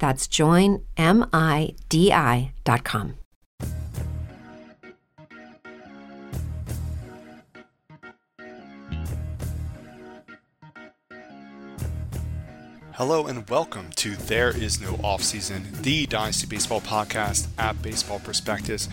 [0.00, 3.14] That's joinmidi.com.
[12.94, 18.88] Hello and welcome to There Is No Offseason, the Dynasty Baseball podcast at Baseball Prospectus.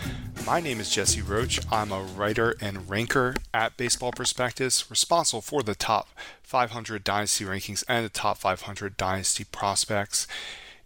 [0.46, 1.60] My name is Jesse Roche.
[1.70, 6.08] I'm a writer and ranker at Baseball Prospectus, responsible for the top
[6.42, 10.26] 500 Dynasty rankings and the top 500 Dynasty prospects.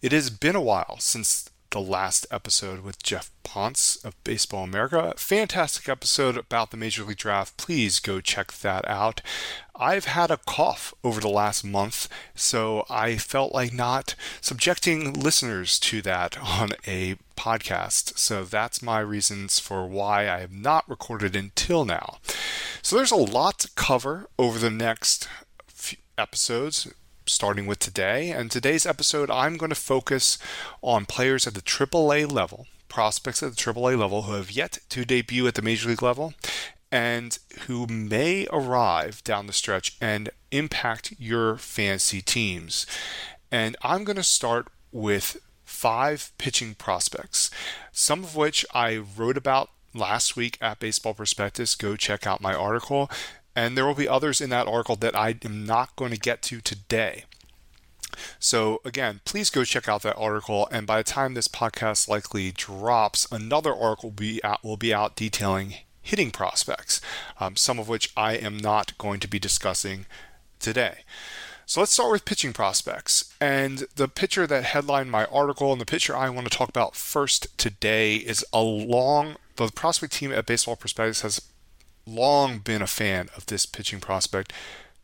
[0.02, 5.14] It has been a while since the last episode with Geoff Pontes of Baseball America.
[5.16, 7.56] Fantastic episode about the Major League Draft.
[7.56, 9.22] Please go check that out.
[9.76, 15.78] I've had a cough over the last month, so I felt like not subjecting listeners
[15.78, 18.18] to that on a podcast.
[18.18, 22.18] So that's my reasons for why I have not recorded until now.
[22.82, 25.28] So there's a lot to cover over the next
[26.18, 26.92] episodes
[27.26, 28.30] starting with today.
[28.30, 30.38] And today's episode, I'm going to focus
[30.82, 35.04] on players at the AAA level, prospects at the AAA level who have yet to
[35.04, 36.34] debut at the Major League level,
[36.90, 42.86] and who may arrive down the stretch and impact your fantasy teams.
[43.50, 47.50] And I'm going to start with five pitching prospects,
[47.92, 51.74] some of which I wrote about last week at Baseball Prospectus.
[51.74, 53.10] Go check out my article.
[53.54, 56.42] And there will be others in that article that I am not going to get
[56.42, 57.24] to today.
[58.38, 60.68] So, again, please go check out that article.
[60.70, 64.92] And by the time this podcast likely drops, another article will be out, will be
[64.92, 67.00] out detailing hitting prospects,
[67.38, 70.06] um, some of which I am not going to be discussing
[70.58, 71.04] today.
[71.64, 73.32] So let's start with pitching prospects.
[73.40, 76.96] And the pitcher that headlined my article and the pitcher I want to talk about
[76.96, 81.40] first today is a long, the prospect team at Baseball Prospectus has
[82.06, 84.52] long been a fan of this pitching prospect.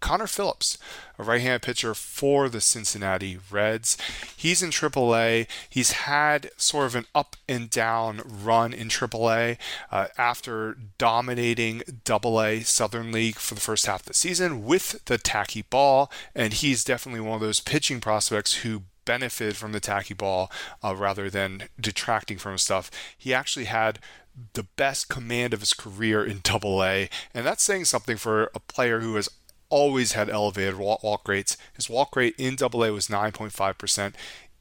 [0.01, 0.79] Connor Phillips,
[1.19, 3.99] a right handed pitcher for the Cincinnati Reds.
[4.37, 5.49] He's in AAA.
[5.69, 9.59] He's had sort of an up and down run in AAA
[9.91, 15.19] uh, after dominating AA Southern League for the first half of the season with the
[15.19, 16.11] tacky ball.
[16.35, 20.53] And he's definitely one of those pitching prospects who benefit from the tacky ball
[20.85, 22.91] uh, rather than detracting from stuff.
[23.17, 24.01] He actually had
[24.53, 28.61] the best command of his career in Double A, and that's saying something for a
[28.61, 29.31] player who has
[29.71, 31.57] always had elevated walk rates.
[31.73, 34.13] His walk rate in Double A was 9.5%.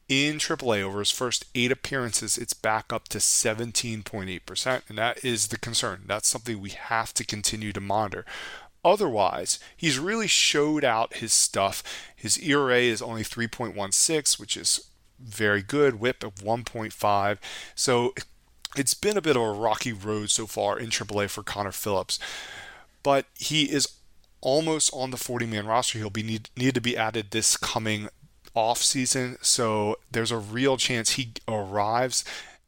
[0.07, 5.50] In AAA, over his first eight appearances, it's back up to 17.8%, and that is
[5.50, 6.03] the concern.
[6.06, 8.25] That's something we have to continue to monitor.
[8.88, 11.84] Otherwise, he's really showed out his stuff.
[12.16, 14.90] His ERA is only 3.16, which is
[15.20, 17.38] very good, whip of 1.5.
[17.75, 18.14] So
[18.78, 22.18] it's been a bit of a rocky road so far in AAA for Connor Phillips,
[23.03, 23.90] but he is
[24.40, 26.00] almost on the 40 man roster.
[26.00, 28.08] He'll be need, need to be added this coming
[28.54, 32.24] off season, so there's a real chance he arrives.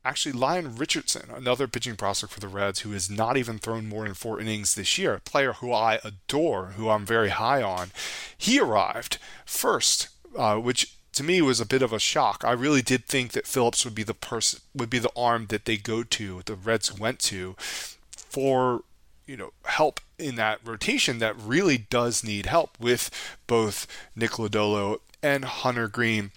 [0.10, 4.06] Actually, Lyon Richardson, another pitching prospect for the Reds, who has not even thrown more
[4.06, 7.92] than four innings this year, a player who I adore, who I'm very high on,
[8.36, 12.44] he arrived first, uh, which to me was a bit of a shock.
[12.44, 15.66] I really did think that Phillips would be the person would be the arm that
[15.66, 18.82] they go to, the Reds went to for
[19.28, 23.12] you know help in that rotation that really does need help with
[23.46, 23.86] both
[24.16, 26.32] Nick Lodolo and Hunter Greene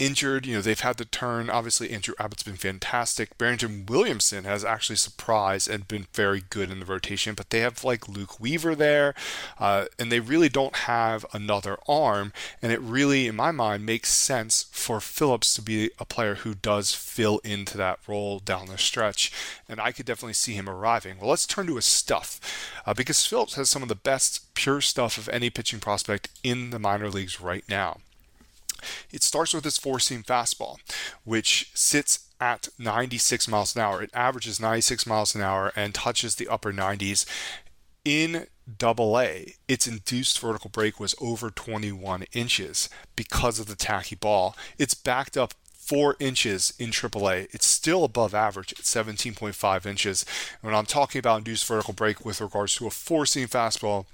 [0.00, 0.46] injured.
[0.46, 1.50] You know, they've had to turn.
[1.50, 3.36] Obviously, Andrew Abbott's been fantastic.
[3.38, 7.84] Brandon Williamson has actually surprised and been very good in the rotation, but they have
[7.84, 9.14] like Luke Weaver there,
[9.58, 12.32] uh, and they really don't have another arm.
[12.62, 16.54] And it really, in my mind, makes sense for Phillips to be a player who
[16.54, 19.30] does fill into that role down the stretch.
[19.68, 21.18] And I could definitely see him arriving.
[21.20, 22.40] Well, let's turn to his stuff
[22.86, 26.70] uh, because Phillips has some of the best pure stuff of any pitching prospect in
[26.70, 27.98] the minor leagues right now.
[29.10, 30.78] It starts with his four seam fastball,
[31.24, 34.02] which sits at 96 miles an hour.
[34.02, 37.26] It averages 96 miles an hour and touches the upper 90s.
[38.04, 38.46] In
[38.78, 44.56] double A, its induced vertical break was over 21 inches because of the tacky ball.
[44.78, 47.48] It's backed up four inches in AAA.
[47.52, 50.24] It's still above average at 17.5 inches.
[50.60, 54.06] When I'm talking about induced vertical break with regards to a four seam fastball,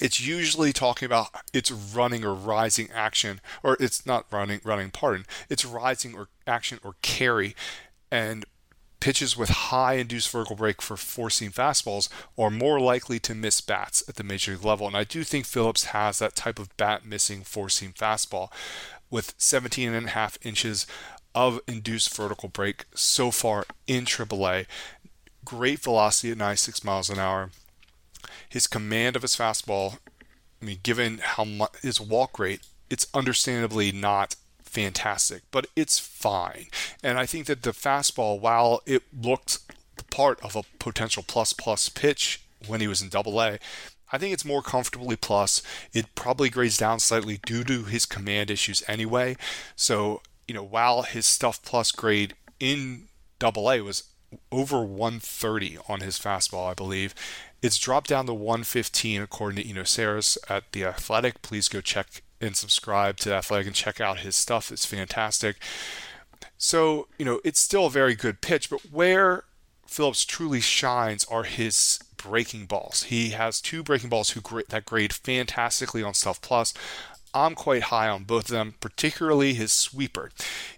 [0.00, 5.26] it's usually talking about its running or rising action, or it's not running, running, pardon,
[5.48, 7.54] it's rising or action or carry.
[8.10, 8.44] And
[9.02, 12.08] pitches with high induced vertical break for four seam fastballs
[12.38, 14.86] are more likely to miss bats at the major league level.
[14.86, 18.52] And I do think Phillips has that type of bat missing four seam fastball
[19.10, 20.86] with 17 and a half inches
[21.34, 24.66] of induced vertical break so far in AAA.
[25.44, 27.50] Great velocity at 96 miles an hour
[28.48, 29.98] his command of his fastball,
[30.60, 36.66] I mean, given how much his walk rate, it's understandably not fantastic, but it's fine.
[37.02, 39.58] And I think that the fastball, while it looked
[39.96, 43.58] the part of a potential plus plus pitch when he was in double A,
[44.12, 45.62] I think it's more comfortably plus.
[45.92, 49.36] It probably grades down slightly due to his command issues anyway.
[49.74, 53.08] So, you know, while his stuff plus grade in
[53.38, 54.04] double A was
[54.50, 57.14] over 130 on his fastball, I believe.
[57.62, 61.42] It's dropped down to 115 according to Eno Sarris at The Athletic.
[61.42, 64.72] Please go check and subscribe to The Athletic and check out his stuff.
[64.72, 65.56] It's fantastic.
[66.58, 69.44] So, you know, it's still a very good pitch, but where
[69.86, 73.04] Phillips truly shines are his breaking balls.
[73.04, 76.74] He has two breaking balls who that grade fantastically on Stuff Plus.
[77.34, 80.30] I'm quite high on both of them, particularly his sweeper.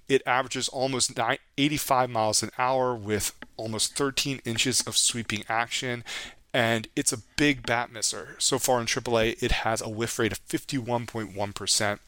[0.08, 1.18] It averages almost
[1.58, 6.04] 85 miles an hour with almost 13 inches of sweeping action
[6.54, 8.36] and it's a big bat misser.
[8.38, 11.98] So far in AAA, it has a whiff rate of 51.1%.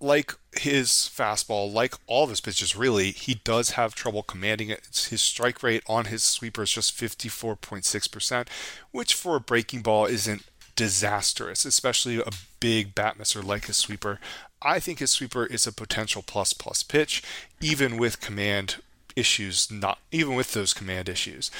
[0.00, 5.08] Like his fastball, like all of his pitches, really, he does have trouble commanding it.
[5.10, 8.46] His strike rate on his sweeper is just 54.6%,
[8.92, 10.44] which for a breaking ball isn't
[10.76, 12.30] disastrous, especially a
[12.60, 14.20] big bat misser like his sweeper.
[14.62, 17.20] I think his sweeper is a potential plus plus pitch,
[17.60, 18.76] even with command
[19.16, 21.50] issues, not even with those command issues.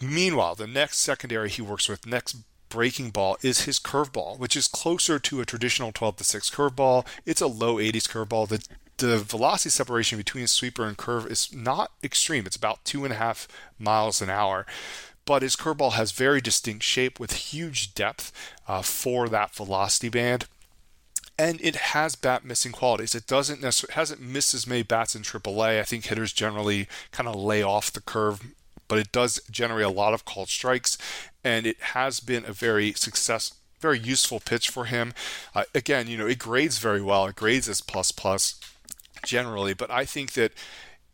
[0.00, 2.36] Meanwhile, the next secondary he works with, next
[2.68, 7.06] breaking ball, is his curveball, which is closer to a traditional 12 to 6 curveball.
[7.24, 8.48] It's a low 80s curveball.
[8.48, 8.66] The
[8.98, 12.46] the velocity separation between sweeper and curve is not extreme.
[12.46, 13.46] It's about two and a half
[13.78, 14.64] miles an hour.
[15.26, 18.32] But his curveball has very distinct shape with huge depth
[18.66, 20.46] uh, for that velocity band
[21.38, 23.14] and it has bat missing qualities.
[23.14, 25.80] It doesn't necessarily hasn't missed as many bats in AAA.
[25.80, 28.54] I think hitters generally kind of lay off the curve
[28.88, 30.98] but it does generate a lot of called strikes,
[31.44, 35.12] and it has been a very success, very useful pitch for him.
[35.54, 37.26] Uh, again, you know, it grades very well.
[37.26, 38.60] It grades as plus plus
[39.24, 40.52] generally, but I think that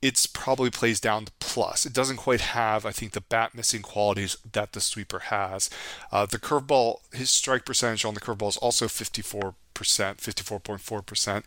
[0.03, 1.87] it's probably plays down to plus.
[1.87, 5.71] It doesn't quite have, I think, the bat missing qualities that the sweeper has.
[6.11, 11.43] Uh, the curveball, his strike percentage on the curveball is also 54 percent, 54.4%.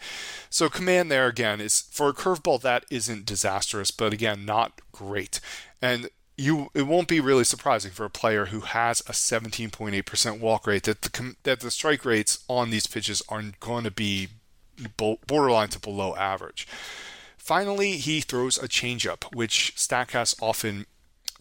[0.50, 5.39] So command there again is for a curveball that isn't disastrous, but again not great.
[5.85, 10.65] And you it won't be really surprising for a player who has a 17.8% walk
[10.65, 14.29] rate that the that the strike rates on these pitches are going to be
[14.97, 16.67] borderline to below average.
[17.37, 20.87] Finally, he throws a changeup, which Statcast often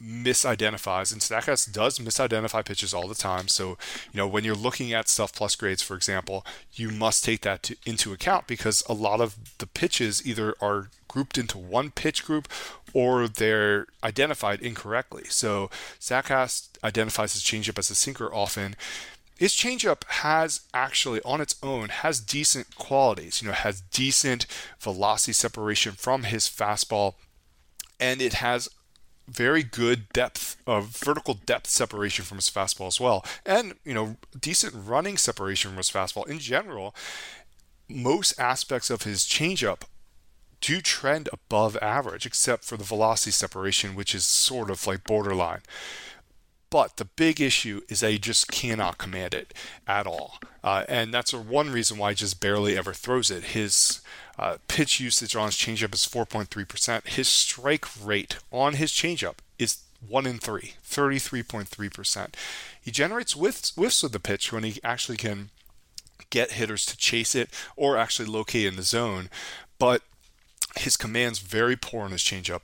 [0.03, 3.49] misidentifies, and Statcast does misidentify pitches all the time.
[3.49, 3.79] So,
[4.13, 7.63] you know, when you're looking at stuff plus grades, for example, you must take that
[7.65, 12.25] to, into account because a lot of the pitches either are grouped into one pitch
[12.25, 12.49] group
[12.93, 15.25] or they're identified incorrectly.
[15.29, 15.71] So,
[16.01, 18.77] Statcast identifies his changeup as a sinker often.
[19.37, 23.43] His changeup has actually, on its own, has decent qualities.
[23.43, 24.47] You know, has decent
[24.79, 27.15] velocity separation from his fastball,
[27.99, 28.69] and it has
[29.29, 34.17] very good depth of vertical depth separation from his fastball as well, and you know
[34.39, 36.95] decent running separation from his fastball in general.
[37.89, 39.83] Most aspects of his changeup
[40.61, 45.61] do trend above average, except for the velocity separation, which is sort of like borderline.
[46.75, 49.55] But the big issue is they just cannot command it
[49.87, 50.41] at all.
[50.65, 53.45] Uh, and that's one reason why he just barely ever throws it.
[53.45, 54.01] His
[54.41, 57.07] uh, pitch usage on his changeup is 4.3%.
[57.07, 62.35] His strike rate on his changeup is 1 in 3, 33.3%.
[62.83, 65.51] He generates whiffs, whiffs with the pitch when he actually can
[66.31, 69.31] get hitters to chase it or actually locate in the zone.
[69.79, 70.03] But
[70.75, 72.63] his command's very poor on his changeup.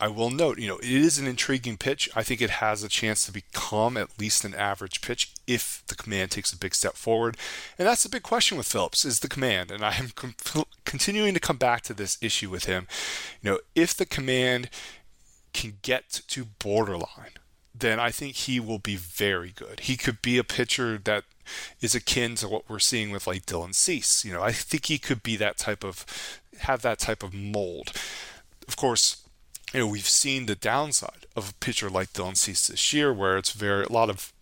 [0.00, 2.08] I will note, you know, it is an intriguing pitch.
[2.16, 5.94] I think it has a chance to become at least an average pitch if the
[5.94, 7.36] command takes a big step forward.
[7.78, 9.70] And that's the big question with Phillips is the command.
[9.70, 10.34] And I am com-
[10.86, 12.88] continuing to come back to this issue with him.
[13.42, 14.70] You know, if the command
[15.52, 17.36] can get to borderline,
[17.74, 19.80] then I think he will be very good.
[19.80, 21.24] He could be a pitcher that
[21.80, 24.24] is akin to what we're seeing with like Dylan Cease.
[24.24, 27.92] You know, I think he could be that type of have that type of mold.
[28.68, 29.24] Of course,
[29.72, 33.36] you know, we've seen the downside of a pitcher like Dylan Cease this year, where
[33.36, 34.32] it's very a lot of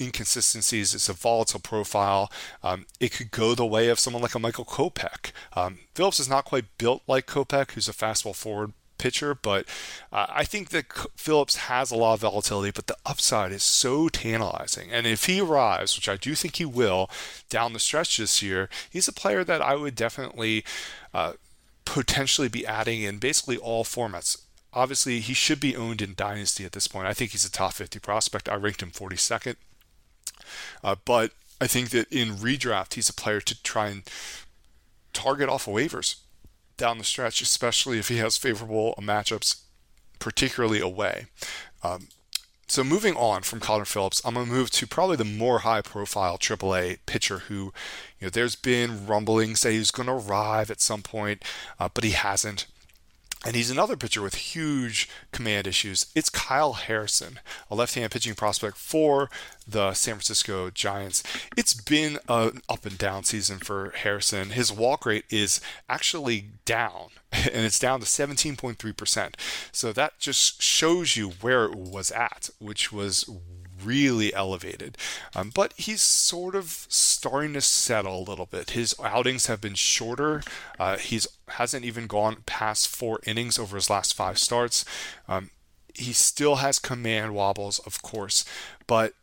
[0.00, 0.94] inconsistencies.
[0.94, 2.30] It's a volatile profile.
[2.62, 5.32] Um, it could go the way of someone like a Michael Kopech.
[5.54, 9.66] Um, Phillips is not quite built like Kopech, who's a fastball forward pitcher, but
[10.12, 10.86] uh, I think that
[11.16, 14.92] Phillips has a lot of volatility, but the upside is so tantalizing.
[14.92, 17.10] And if he arrives, which I do think he will,
[17.50, 20.64] down the stretch this year, he's a player that I would definitely
[21.12, 21.32] uh,
[21.84, 24.40] potentially be adding in basically all formats.
[24.74, 27.06] Obviously, he should be owned in Dynasty at this point.
[27.06, 28.48] I think he's a top 50 prospect.
[28.48, 29.56] I ranked him 42nd.
[30.82, 34.02] Uh, but I think that in redraft, he's a player to try and
[35.12, 36.16] target off of waivers
[36.76, 39.60] down the stretch, especially if he has favorable matchups,
[40.18, 41.26] particularly away.
[41.84, 42.08] Um,
[42.66, 46.38] so moving on from Connor Phillips, I'm going to move to probably the more high-profile
[46.38, 47.72] AAA pitcher who,
[48.18, 51.44] you know, there's been rumblings that he's going to arrive at some point,
[51.78, 52.66] uh, but he hasn't.
[53.44, 56.06] And he's another pitcher with huge command issues.
[56.14, 59.30] It's Kyle Harrison, a left hand pitching prospect for
[59.66, 61.24] the San Francisco Giants.
[61.56, 64.50] It's been an up and down season for Harrison.
[64.50, 69.34] His walk rate is actually down, and it's down to 17.3%.
[69.72, 73.28] So that just shows you where it was at, which was
[73.84, 74.96] really elevated.
[75.34, 78.70] Um, but he's sort of starting to settle a little bit.
[78.70, 80.42] His outings have been shorter.
[80.78, 84.84] Uh, he's hasn't even gone past four innings over his last five starts.
[85.28, 85.50] Um,
[85.94, 88.44] he still has command wobbles, of course,
[88.86, 89.14] but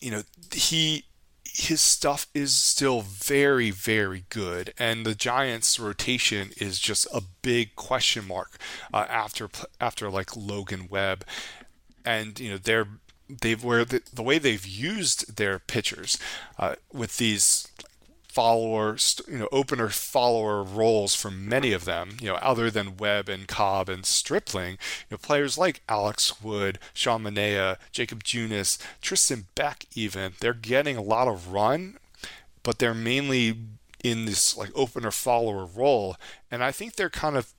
[0.00, 0.22] you know
[0.52, 1.04] he
[1.44, 7.74] his stuff is still very very good and the giants rotation is just a big
[7.76, 8.58] question mark
[8.92, 9.48] uh, after
[9.80, 11.24] after like logan webb
[12.04, 12.86] and you know they're
[13.28, 16.18] they've where the, the way they've used their pitchers
[16.58, 17.68] uh, with these
[18.36, 23.30] follower, you know, opener follower roles for many of them, you know, other than Webb
[23.30, 29.46] and Cobb and Stripling, you know, players like Alex Wood, Sean Manaea, Jakob Junis, Tristan
[29.54, 31.96] Beck, even, they're getting a lot of run,
[32.62, 33.56] but they're mainly
[34.04, 36.16] in this like opener follower role.
[36.50, 37.54] And I think they're kind of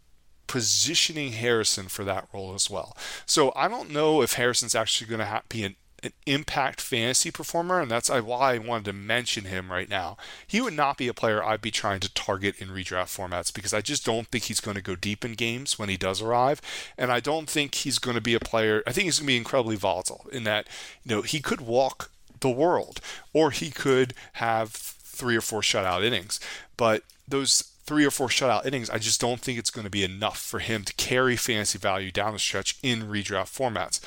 [0.45, 2.95] positioning Harrison for that role as well.
[3.25, 5.75] So I don't know if Harrison's actually going to ha- be an,
[6.07, 10.17] an impact fantasy performer, and that's why I wanted to mention him right now.
[10.45, 13.73] He would not be a player I'd be trying to target in redraft formats because
[13.73, 16.61] I just don't think he's going to go deep in games when he does arrive,
[16.97, 18.83] and I don't think he's going to be a player.
[18.87, 20.67] I think he's going to be incredibly volatile in that
[21.03, 22.09] you know he could walk
[22.39, 23.01] the world,
[23.33, 26.39] or he could have three or four shutout innings,
[26.77, 30.03] but those three or four shutout innings, I just don't think it's going to be
[30.03, 34.01] enough for him to carry fantasy value down the stretch in redraft formats.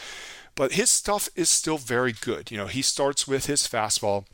[0.60, 2.50] But his stuff is still very good.
[2.50, 4.26] You know, he starts with his fastball.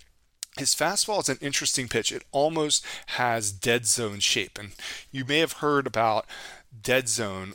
[0.58, 2.10] His fastball is an interesting pitch.
[2.10, 4.58] It almost has dead zone shape.
[4.58, 4.72] And
[5.12, 6.26] you may have heard about
[6.82, 7.52] dead zone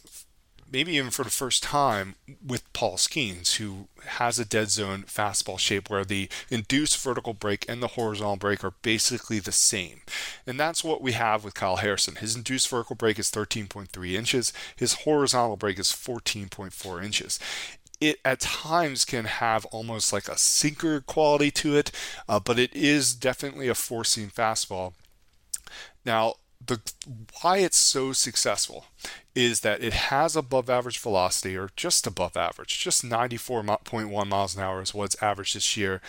[0.72, 5.60] maybe even for the first time with Paul Skenes, who has a dead zone fastball
[5.60, 10.02] shape where the induced vertical break and the horizontal break are basically the same.
[10.48, 12.16] And that's what we have with Kyle Harrison.
[12.16, 17.38] His induced vertical break is 13.3 inches, his horizontal break is 14.4 inches.
[18.02, 21.92] It at times can have almost like a sinker quality to it,
[22.28, 24.94] uh, but it is definitely a four seam fastball.
[26.06, 26.82] Now, the
[27.42, 28.86] why it's so successful
[29.34, 34.62] is that it has above average velocity or just above average just 94.1 miles an
[34.62, 36.02] hour is what's average this year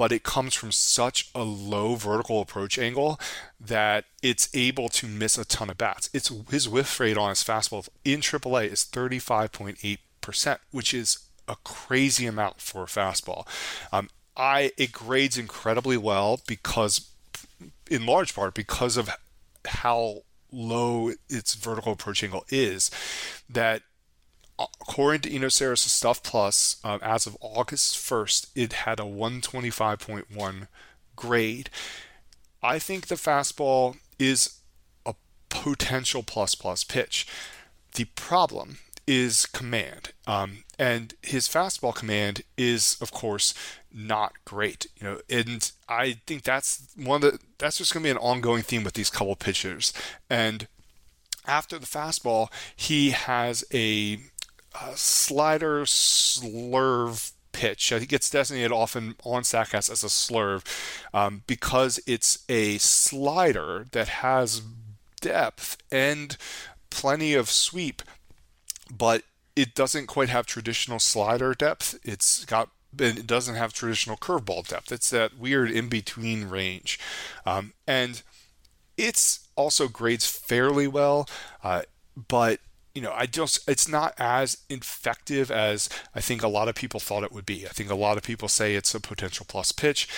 [0.00, 3.20] but it comes from such a low vertical approach angle
[3.60, 6.08] that it's able to miss a ton of bats.
[6.14, 9.98] It's his whiff rate on his fastball in AAA is 35.8%,
[10.70, 13.46] which is a crazy amount for a fastball.
[13.92, 17.10] Um, I it grades incredibly well because,
[17.90, 19.10] in large part, because of
[19.66, 20.22] how
[20.52, 22.90] low its vertical approach angle is
[23.48, 23.82] that
[24.58, 30.68] according to Eno Sarris Stuff Plus, um, as of August 1st, it had a 125.1
[31.16, 31.70] grade.
[32.62, 34.60] I think the fastball is
[35.06, 35.14] a
[35.48, 37.26] potential plus plus pitch.
[37.94, 38.78] The problem
[39.10, 40.12] is command.
[40.28, 43.54] Um, and his fastball command is, of course,
[43.92, 44.86] not great.
[44.96, 48.18] You know, and I think that's one of the that's just going to be an
[48.18, 49.92] ongoing theme with these couple pitchers.
[50.30, 50.68] And
[51.44, 54.20] after the fastball, he has a,
[54.80, 57.92] a slider slurve pitch.
[57.92, 60.64] I think it's designated often on Statcast as a slurve
[61.12, 64.62] um, because it's a slider that has
[65.20, 66.36] depth and
[66.90, 68.02] plenty of sweep,
[68.90, 69.22] but
[69.56, 71.98] it doesn't quite have traditional slider depth.
[72.04, 74.90] It's got it doesn't have traditional curveball depth.
[74.90, 76.98] It's that weird in between range,
[77.46, 78.22] um, and
[78.96, 81.28] it's also grades fairly well,
[81.62, 81.82] uh,
[82.28, 82.60] but
[82.94, 87.00] you know, I just it's not as effective as I think a lot of people
[87.00, 87.66] thought it would be.
[87.66, 90.08] I think a lot of people say it's a potential plus pitch.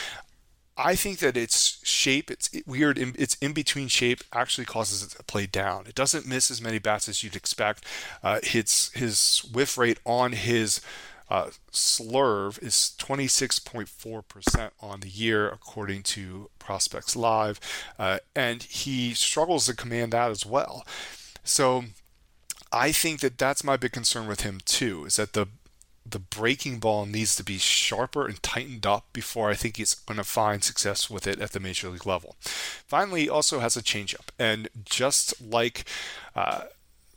[0.77, 5.23] I think that its shape, it's weird, its in between shape actually causes it to
[5.23, 5.87] play down.
[5.87, 7.85] It doesn't miss as many bats as you'd expect.
[8.23, 10.81] Uh, his his whiff rate on his
[11.29, 17.59] uh, slurve is 26.4% on the year, according to Prospects Live,
[17.99, 20.87] uh, and he struggles to command that as well.
[21.43, 21.85] So
[22.71, 25.47] I think that that's my big concern with him too, is that the
[26.05, 30.19] the breaking ball needs to be sharper and tightened up before I think he's going
[30.19, 32.37] to find success with it at the major league level.
[32.41, 35.85] Finally, he also has a changeup, and just like
[36.35, 36.63] uh,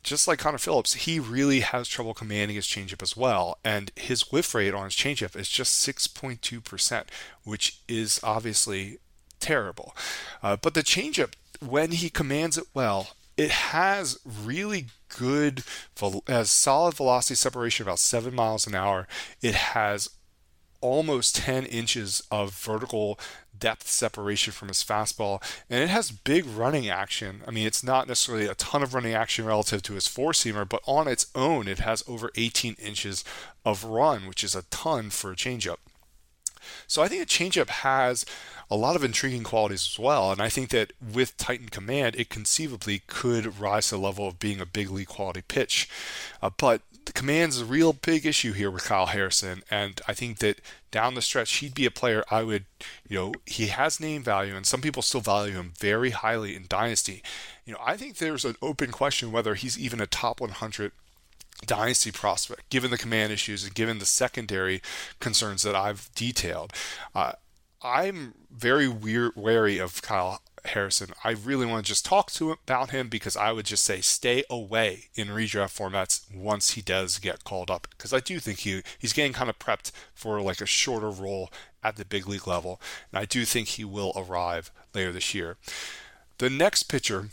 [0.05, 4.31] just like Connor Phillips, he really has trouble commanding his changeup as well, and his
[4.31, 7.03] whiff rate on his changeup is just 6.2%,
[7.43, 8.99] which is obviously
[9.39, 9.95] terrible.
[10.43, 14.85] Uh, but the changeup, when he commands it well, it has really
[15.17, 15.63] good,
[16.27, 19.07] has solid velocity separation, about seven miles an hour.
[19.41, 20.09] It has
[20.81, 23.19] almost 10 inches of vertical
[23.57, 27.41] depth separation from his fastball, and it has big running action.
[27.47, 30.67] I mean, it's not necessarily a ton of running action relative to his four seamer,
[30.67, 33.23] but on its own, it has over 18 inches
[33.63, 35.77] of run, which is a ton for a changeup.
[36.87, 38.25] So I think a changeup has
[38.69, 40.31] a lot of intriguing qualities as well.
[40.31, 44.39] And I think that with Titan Command, it conceivably could rise to the level of
[44.39, 45.89] being a big league quality pitch.
[46.41, 49.63] Uh, but the command's a real big issue here with Kyle Harrison.
[49.69, 50.59] And I think that
[50.91, 52.65] down the stretch, he'd be a player I would,
[53.07, 56.65] you know, he has name value, and some people still value him very highly in
[56.67, 57.21] Dynasty.
[57.65, 60.91] You know, I think there's an open question whether he's even a top 100
[61.65, 64.81] dynasty prospect, given the command issues and given the secondary
[65.19, 66.73] concerns that I've detailed.
[67.13, 67.33] Uh,
[67.83, 71.11] I'm very wary of Kyle Harrison.
[71.23, 74.01] I really want to just talk to him about him because I would just say
[74.01, 78.59] stay away in redraft formats once he does get called up because I do think
[78.59, 81.51] he he's getting kind of prepped for like a shorter role
[81.83, 85.57] at the big league level, and I do think he will arrive later this year.
[86.39, 87.29] The next pitcher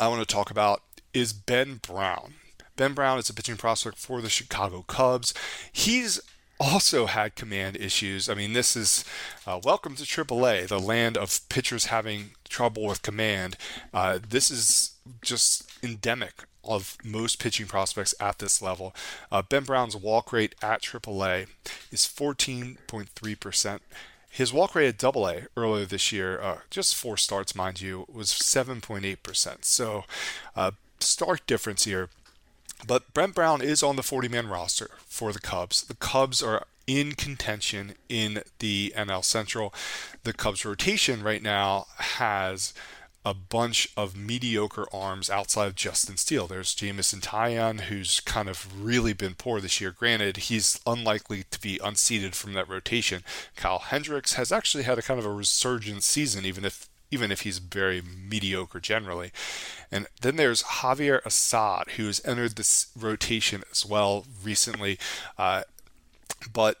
[0.00, 2.34] I want to talk about is Ben Brown.
[2.76, 5.32] Ben Brown is a pitching prospect for the Chicago Cubs.
[5.72, 6.20] He's
[6.58, 8.28] also had command issues.
[8.28, 9.04] I mean, this is
[9.46, 13.56] uh, welcome to AAA, the land of pitchers having trouble with command.
[13.92, 18.94] Uh, this is just endemic of most pitching prospects at this level.
[19.30, 21.46] Uh, ben Brown's walk rate at AAA
[21.92, 23.80] is 14.3%.
[24.30, 28.30] His walk rate at AA earlier this year, uh, just four starts, mind you, was
[28.32, 29.64] 7.8%.
[29.64, 30.04] So,
[30.56, 32.08] uh, stark difference here.
[32.86, 35.82] But Brent Brown is on the 40 man roster for the Cubs.
[35.82, 39.72] The Cubs are in contention in the NL Central.
[40.22, 42.74] The Cubs rotation right now has
[43.24, 46.46] a bunch of mediocre arms outside of Justin Steele.
[46.46, 49.92] There's Jameson Taillon, who's kind of really been poor this year.
[49.92, 53.22] Granted, he's unlikely to be unseated from that rotation.
[53.56, 57.42] Kyle Hendricks has actually had a kind of a resurgent season, even if even if
[57.42, 59.32] he's very mediocre generally.
[59.90, 64.98] And then there's Javier Assad, who's entered this rotation as well recently.
[65.38, 65.62] Uh,
[66.52, 66.78] but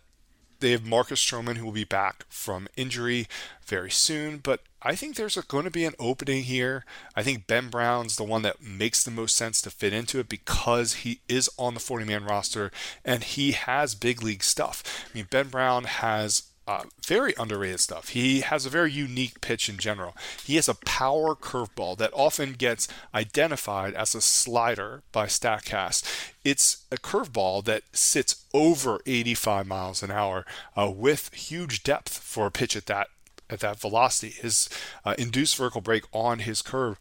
[0.60, 3.28] they have Marcus Stroman, who will be back from injury
[3.66, 4.38] very soon.
[4.38, 6.84] But I think there's going to be an opening here.
[7.14, 10.28] I think Ben Brown's the one that makes the most sense to fit into it
[10.28, 12.70] because he is on the 40 man roster
[13.04, 14.82] and he has big league stuff.
[15.06, 18.10] I mean, Ben Brown has uh, very underrated stuff.
[18.10, 20.16] He has a very unique pitch in general.
[20.44, 26.32] He has a power curveball that often gets identified as a slider by StatCast.
[26.42, 30.46] It's a curveball that sits over 85 miles an hour
[30.76, 33.08] uh, with huge depth for a pitch at that
[33.50, 34.30] at that velocity.
[34.30, 34.70] His
[35.04, 36.98] uh, induced vertical break on his curve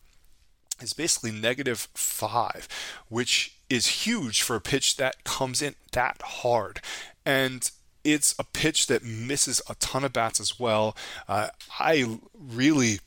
[0.82, 2.68] is basically negative five,
[3.08, 6.82] which is huge for a pitch that comes in that hard.
[7.26, 7.72] And
[8.04, 10.96] it's a pitch that misses a ton of bats as well.
[11.28, 13.00] Uh, I really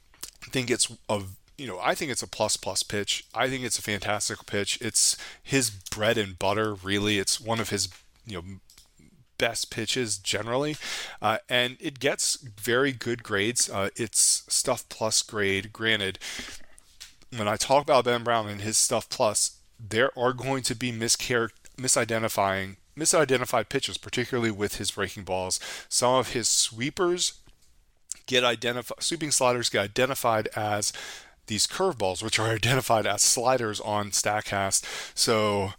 [0.50, 1.22] think it's a
[1.58, 3.24] you know, I think it's a plus plus pitch.
[3.34, 4.78] I think it's a fantastic pitch.
[4.82, 7.18] It's his bread and butter, really.
[7.18, 7.88] It's one of his,
[8.26, 8.44] you know,
[9.38, 10.76] best pitches generally,
[11.20, 13.70] uh, and it gets very good grades.
[13.70, 15.72] Uh, it's stuff plus grade.
[15.72, 16.18] Granted,
[17.34, 20.92] when I talk about Ben Brown and his stuff plus, there are going to be
[20.92, 25.60] mischar- misidentifying misidentified pitches, particularly with his breaking balls.
[25.88, 27.34] Some of his sweepers
[28.26, 30.92] get identified, sweeping sliders get identified as
[31.46, 34.84] these curveballs, which are identified as sliders on StatCast.
[35.14, 35.72] So,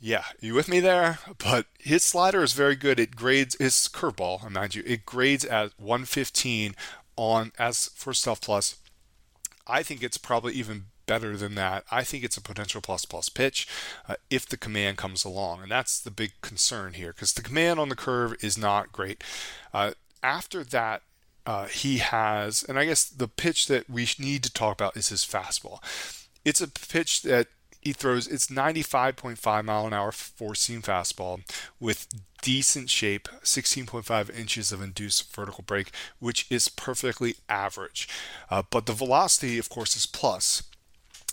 [0.00, 1.18] yeah, you with me there?
[1.38, 3.00] But his slider is very good.
[3.00, 6.74] It grades his curveball, mind you, it grades at 115
[7.16, 8.76] on as for Stuff Plus.
[9.66, 11.84] I think it's probably even better than that.
[11.90, 13.66] I think it's a potential plus plus pitch
[14.08, 17.78] uh, if the command comes along, and that's the big concern here because the command
[17.78, 19.22] on the curve is not great.
[19.72, 21.02] Uh, after that,
[21.46, 25.10] uh, he has, and I guess the pitch that we need to talk about is
[25.10, 25.80] his fastball.
[26.44, 27.48] It's a pitch that
[27.84, 31.42] he throws it's 95.5 mile an hour four seam fastball
[31.78, 32.08] with
[32.40, 38.08] decent shape 16.5 inches of induced vertical break which is perfectly average
[38.50, 40.62] uh, but the velocity of course is plus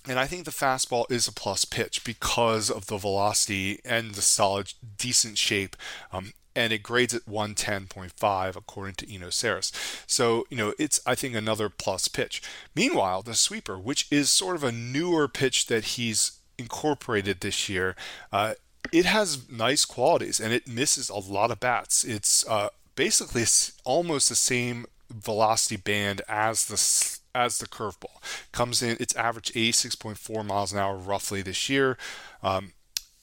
[0.08, 4.22] and I think the fastball is a plus pitch because of the velocity and the
[4.22, 5.76] solid, decent shape.
[6.12, 9.72] Um, and it grades at 110.5 according to Eno Sarris.
[10.06, 12.42] So, you know, it's, I think, another plus pitch.
[12.76, 17.96] Meanwhile, the sweeper, which is sort of a newer pitch that he's incorporated this year,
[18.34, 18.56] uh,
[18.92, 22.04] it has nice qualities and it misses a lot of bats.
[22.04, 23.46] It's uh, basically
[23.86, 28.98] almost the same velocity band as the as the curveball comes in.
[29.00, 31.98] It's average 86.4 miles an hour roughly this year,
[32.44, 32.74] um,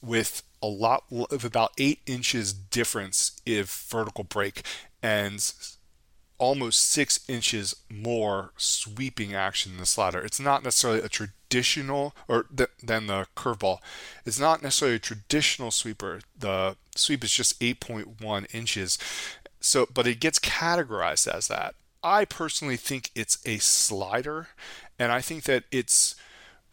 [0.03, 4.62] with a lot of about eight inches difference if vertical break
[5.03, 5.53] and
[6.38, 10.21] almost six inches more sweeping action in the slider.
[10.21, 13.79] It's not necessarily a traditional, or th- than the curveball.
[14.25, 16.21] It's not necessarily a traditional sweeper.
[16.38, 18.99] The sweep is just 8.1 inches.
[19.61, 21.75] So, but it gets categorized as that.
[22.03, 24.49] I personally think it's a slider,
[24.99, 26.15] and I think that its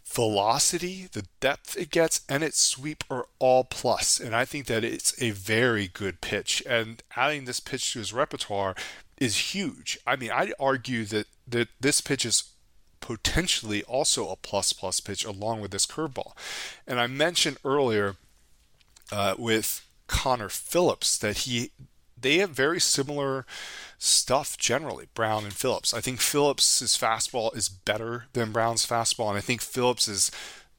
[0.05, 4.19] velocity, the depth it gets, and its sweep are all plus.
[4.19, 6.63] And I think that it's a very good pitch.
[6.67, 8.75] And adding this pitch to his repertoire
[9.17, 9.97] is huge.
[10.05, 12.51] I mean, I'd argue that, that this pitch is
[12.99, 16.31] potentially also a plus plus pitch along with this curveball.
[16.87, 18.15] And I mentioned earlier
[19.11, 21.71] uh, with Connor Phillips that he
[22.19, 23.45] they have very similar
[23.97, 25.93] stuff generally, Brown and Phillips.
[25.93, 30.31] I think Phillips's fastball is better than Brown's fastball, and I think Phillips's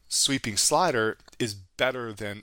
[0.09, 2.42] sweeping slider is better than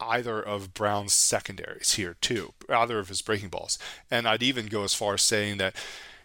[0.00, 3.78] either of Brown's secondaries here too, either of his breaking balls.
[4.10, 5.74] And I'd even go as far as saying that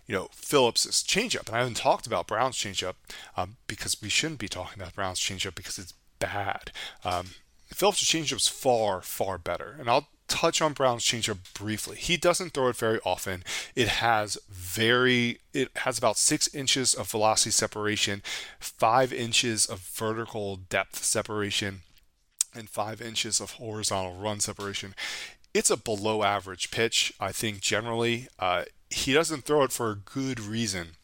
[0.07, 2.95] you know, Phillips's changeup, and I haven't talked about Brown's changeup
[3.37, 6.71] um, because we shouldn't be talking about Brown's changeup because it's bad.
[7.05, 7.29] Um,
[7.67, 11.97] Phillips' changeup is far, far better, and I'll touch on Brown's changeup briefly.
[11.97, 13.43] He doesn't throw it very often.
[13.75, 18.23] It has very it has about six inches of velocity separation,
[18.59, 21.81] five inches of vertical depth separation,
[22.55, 24.95] and five inches of horizontal run separation.
[25.53, 28.29] It's a below average pitch, I think generally.
[28.39, 30.95] Uh, he doesn't throw it for a good reason.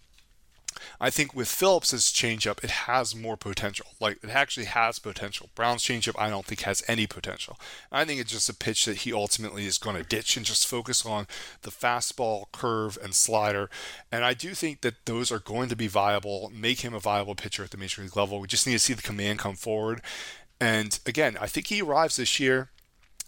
[0.99, 3.87] I think with Phillips's changeup, it has more potential.
[3.99, 5.49] Like it actually has potential.
[5.55, 7.59] Brown's changeup, I don't think has any potential.
[7.91, 10.67] I think it's just a pitch that he ultimately is going to ditch and just
[10.67, 11.27] focus on
[11.61, 13.69] the fastball, curve, and slider.
[14.11, 17.35] And I do think that those are going to be viable, make him a viable
[17.35, 18.39] pitcher at the major league level.
[18.39, 20.01] We just need to see the command come forward.
[20.59, 22.69] And again, I think he arrives this year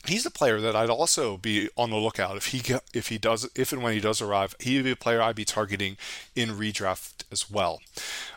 [0.05, 2.61] he's a player that I'd also be on the lookout if he
[2.93, 4.55] if he does if and when he does arrive.
[4.59, 5.97] He'd be a player I'd be targeting
[6.35, 7.81] in redraft as well.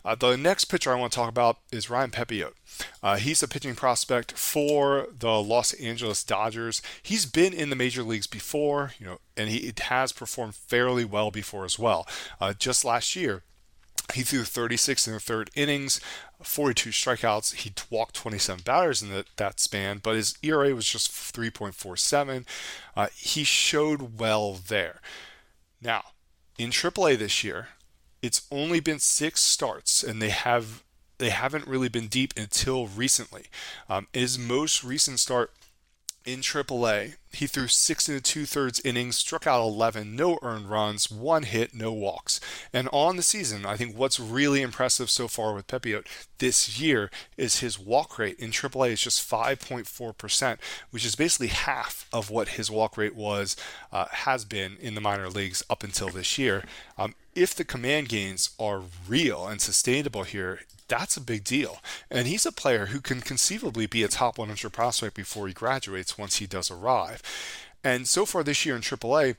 [0.04, 2.52] Uh, the next pitcher I want to talk about is Ryan Pepiot.
[3.02, 6.82] Uh, he's a pitching prospect for the Los Angeles Dodgers.
[7.02, 11.30] He's been in the major leagues before, you know, and he has performed fairly well
[11.30, 12.06] before as well.
[12.40, 13.42] Uh, just last year,
[14.14, 16.00] he threw 36 in the third innings,
[16.46, 17.54] 42 strikeouts.
[17.54, 22.44] He walked 27 batters in the, that span, but his ERA was just 3.47.
[22.96, 25.00] Uh, he showed well there.
[25.80, 26.02] Now,
[26.58, 27.68] in AAA this year,
[28.20, 30.82] it's only been six starts, and they have
[31.18, 33.44] they haven't really been deep until recently.
[33.88, 35.52] Um, his most recent start
[36.24, 37.16] in AAA.
[37.32, 41.74] He threw six and two thirds innings, struck out 11, no earned runs, one hit,
[41.74, 42.40] no walks.
[42.72, 46.06] And on the season, I think what's really impressive so far with Pepiot
[46.38, 50.58] this year is his walk rate in AAA is just 5.4%,
[50.90, 53.56] which is basically half of what his walk rate was,
[53.90, 56.64] uh, has been in the minor leagues up until this year.
[56.98, 60.60] Um, if the command gains are real and sustainable here,
[60.92, 61.78] that's a big deal.
[62.10, 66.18] And he's a player who can conceivably be a top 100 prospect before he graduates
[66.18, 67.22] once he does arrive.
[67.82, 69.36] And so far this year in AAA,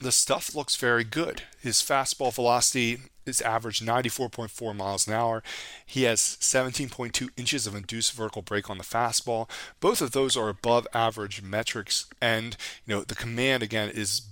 [0.00, 1.42] the stuff looks very good.
[1.60, 5.42] His fastball velocity is average 94.4 miles an hour.
[5.84, 9.50] He has 17.2 inches of induced vertical break on the fastball.
[9.80, 14.22] Both of those are above average metrics, and you know the command again is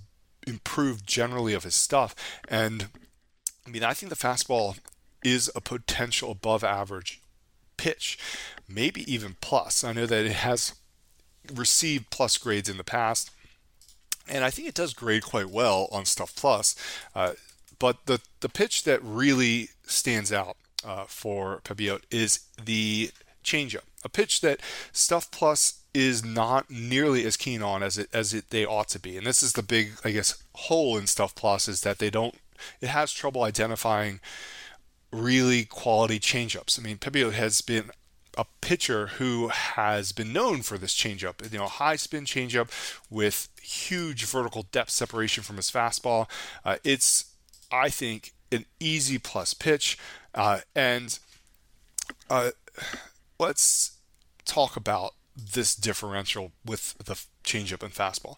[0.47, 2.15] improved generally of his stuff.
[2.47, 2.87] And
[3.67, 4.77] I mean, I think the fastball
[5.25, 7.19] is a potential above average
[7.77, 8.17] pitch,
[8.69, 9.83] maybe even plus.
[9.83, 10.75] I know that it has
[11.53, 13.31] received plus grades in the past,
[14.27, 16.75] and I think it does grade quite well on Stuff Plus.
[17.13, 17.33] Uh,
[17.79, 23.11] but the the pitch that really stands out uh, for Pepiot is the
[23.43, 24.61] changeup, a pitch that
[24.91, 28.99] Stuff Plus is not nearly as keen on as it as it they ought to
[28.99, 29.17] be.
[29.17, 32.35] And this is the big, I guess, hole in Stuff Plus is that they don't.
[32.81, 34.19] It has trouble identifying
[35.11, 36.79] really quality changeups.
[36.79, 37.91] I mean, Pepiot has been
[38.37, 42.69] a pitcher who has been known for this changeup, you know, high spin changeup
[43.09, 46.29] with huge vertical depth separation from his fastball.
[46.63, 47.25] Uh, it's,
[47.71, 49.97] I think, an easy plus pitch.
[50.33, 51.17] Uh, and
[52.29, 52.51] uh,
[53.39, 53.97] let's
[54.45, 58.37] talk about this differential with the changeup and fastball.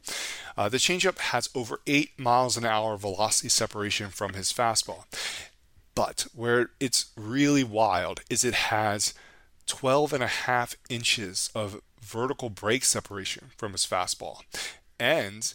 [0.58, 5.06] Uh, the changeup has over 8 miles an hour velocity separation from his fastball.
[5.98, 9.16] But where it's really wild is it has
[9.66, 14.44] 12 and a half inches of vertical break separation from his fastball
[15.00, 15.52] and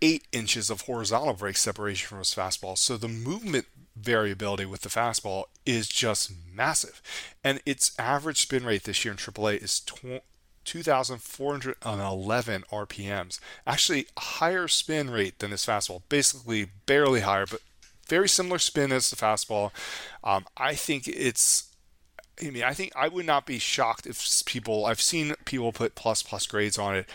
[0.00, 2.78] 8 inches of horizontal break separation from his fastball.
[2.78, 7.02] So the movement variability with the fastball is just massive.
[7.44, 9.80] And its average spin rate this year in AAA is
[10.64, 13.38] 2,411 RPMs.
[13.66, 17.60] Actually, a higher spin rate than his fastball, basically barely higher, but
[18.08, 19.70] very similar spin as the fastball.
[20.24, 21.72] Um, I think it's
[22.40, 25.94] I mean, I think I would not be shocked if people I've seen people put
[25.94, 27.08] plus plus grades on it.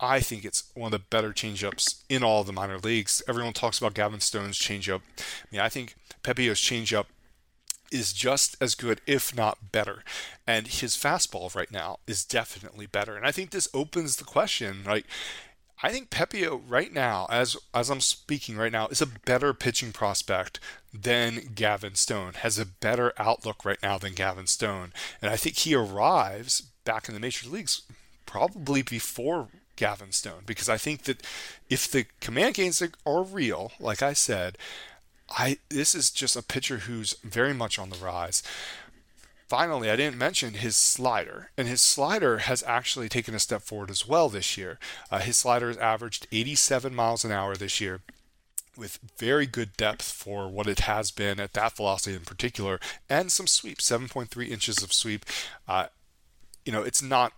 [0.00, 3.22] I think it's one of the better changeups in all the minor leagues.
[3.28, 5.00] Everyone talks about Gavin Stone's changeup.
[5.18, 7.06] I mean, I think Pepiot's changeup
[7.92, 10.02] is just as good, if not better.
[10.46, 13.16] And his fastball right now is definitely better.
[13.16, 15.06] And I think this opens the question, like
[15.82, 19.92] I think Pepiot right now, as as I'm speaking right now, is a better pitching
[19.92, 20.60] prospect
[20.92, 22.34] than Gavin Stone.
[22.34, 27.08] Has a better outlook right now than Gavin Stone, and I think he arrives back
[27.08, 27.82] in the major leagues
[28.26, 31.22] probably before Gavin Stone because I think that
[31.68, 34.56] if the command gains are real, like I said,
[35.30, 38.42] I this is just a pitcher who's very much on the rise.
[39.56, 43.88] Finally, I didn't mention his slider, and his slider has actually taken a step forward
[43.88, 44.80] as well this year.
[45.12, 48.00] Uh, his slider has averaged 87 miles an hour this year,
[48.76, 53.30] with very good depth for what it has been at that velocity in particular, and
[53.30, 55.24] some sweep, 7.3 inches of sweep.
[55.68, 55.86] Uh,
[56.66, 57.32] you know, it's not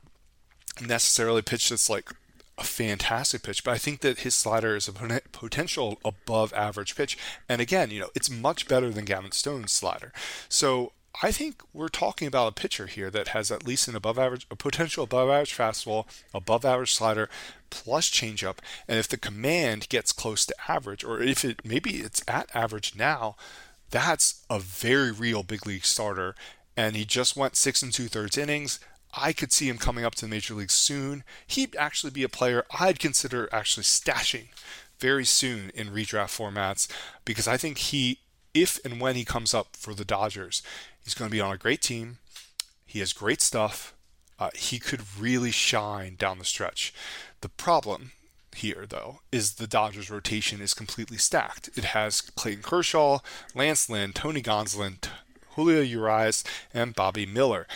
[0.81, 2.09] necessarily pitch that's like
[2.57, 7.19] a fantastic pitch, but I think that his slider is a potential above average pitch.
[7.47, 10.15] And again, you know, it's much better than Gavin Stone's slider.
[10.49, 14.19] So I think we're talking about a pitcher here that has at least an above
[14.19, 17.31] average, a potential above average fastball, above average slider,
[17.71, 18.59] plus changeup.
[18.87, 22.95] And if the command gets close to average, or if it maybe it's at average
[22.97, 23.37] now,
[23.91, 26.35] that's a very real big league starter.
[26.77, 28.79] And he just went six and two thirds innings.
[29.15, 31.25] I could see him coming up to the major leagues soon.
[31.47, 34.49] He'd actually be a player I'd consider actually stashing
[34.99, 36.89] very soon in redraft formats
[37.25, 38.19] because I think he,
[38.53, 40.63] if and when he comes up for the Dodgers,
[41.07, 42.19] He's going to be on a great team.
[42.85, 43.95] He has great stuff.
[44.41, 46.93] Uh, he could really shine down the stretch.
[47.43, 48.11] The problem
[48.57, 51.71] here, though, is the Dodgers' rotation is completely stacked.
[51.77, 53.21] It has Clayton Kershaw,
[53.55, 54.99] Lance Lynn, Tony Gonsolin,
[55.51, 56.43] Julio Urias,
[56.75, 57.69] and Bobby Miller.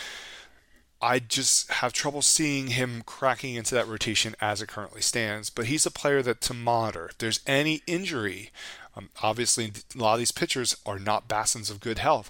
[1.01, 5.49] I just have trouble seeing him cracking into that rotation as it currently stands.
[5.49, 7.07] But he's a player that to monitor.
[7.11, 8.51] If there's any injury,
[8.93, 12.29] um, obviously a lot of these pitchers are not basins of good health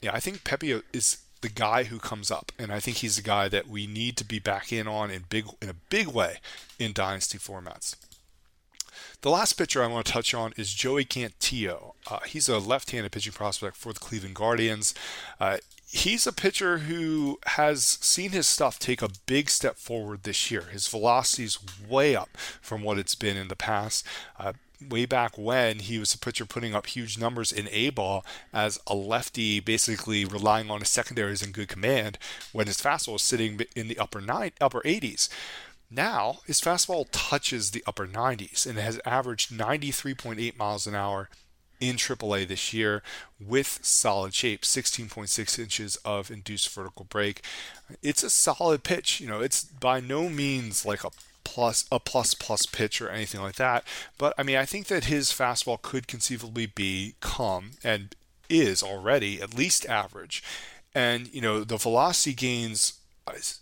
[0.00, 3.22] yeah, I think Pepiot is the guy who comes up, and I think he's the
[3.22, 6.38] guy that we need to be back in on in big in a big way
[6.78, 7.94] in dynasty formats.
[9.20, 11.94] The last pitcher I want to touch on is Joey Cantillo.
[12.08, 14.94] Uh, he's a left-handed pitching prospect for the Cleveland Guardians.
[15.40, 15.58] Uh,
[15.90, 20.62] he's a pitcher who has seen his stuff take a big step forward this year.
[20.70, 21.58] His velocity's
[21.88, 24.06] way up from what it's been in the past.
[24.38, 24.52] Uh,
[24.86, 28.78] way back when he was a pitcher putting up huge numbers in A ball as
[28.86, 32.18] a lefty, basically relying on his secondaries and good command
[32.52, 35.28] when his fastball was sitting in the upper nine, upper 80s.
[35.90, 41.28] Now his fastball touches the upper 90s and has averaged 93.8 miles an hour
[41.80, 43.02] in AAA this year
[43.40, 47.42] with solid shape, 16.6 inches of induced vertical break.
[48.02, 49.20] It's a solid pitch.
[49.20, 51.10] You know, it's by no means like a
[51.52, 53.84] plus a plus plus pitch or anything like that.
[54.18, 58.14] But I mean, I think that his fastball could conceivably be become and
[58.50, 60.42] is already at least average.
[60.94, 62.94] And you know, the velocity gains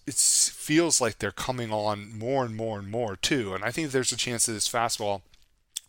[0.06, 3.54] it feels like they're coming on more and more and more too.
[3.54, 5.22] And I think there's a chance that his fastball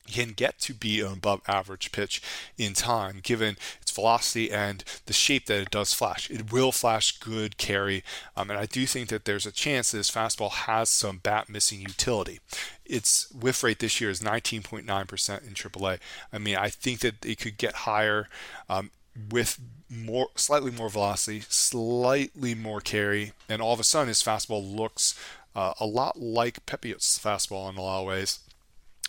[0.08, 2.22] can get to be an above average pitch
[2.58, 6.30] in time given its velocity and the shape that it does flash.
[6.30, 8.04] It will flash good carry,
[8.36, 11.50] um, and I do think that there's a chance that this fastball has some bat
[11.50, 12.40] missing utility.
[12.86, 16.00] Its whiff rate this year is 19.9% in AAA.
[16.32, 18.30] I mean, I think that it could get higher
[18.70, 18.92] um,
[19.32, 24.76] with more, slightly more velocity, slightly more carry, and all of a sudden his fastball
[24.76, 25.20] looks
[25.56, 28.40] uh, a lot like Pepiot's fastball in a lot of ways.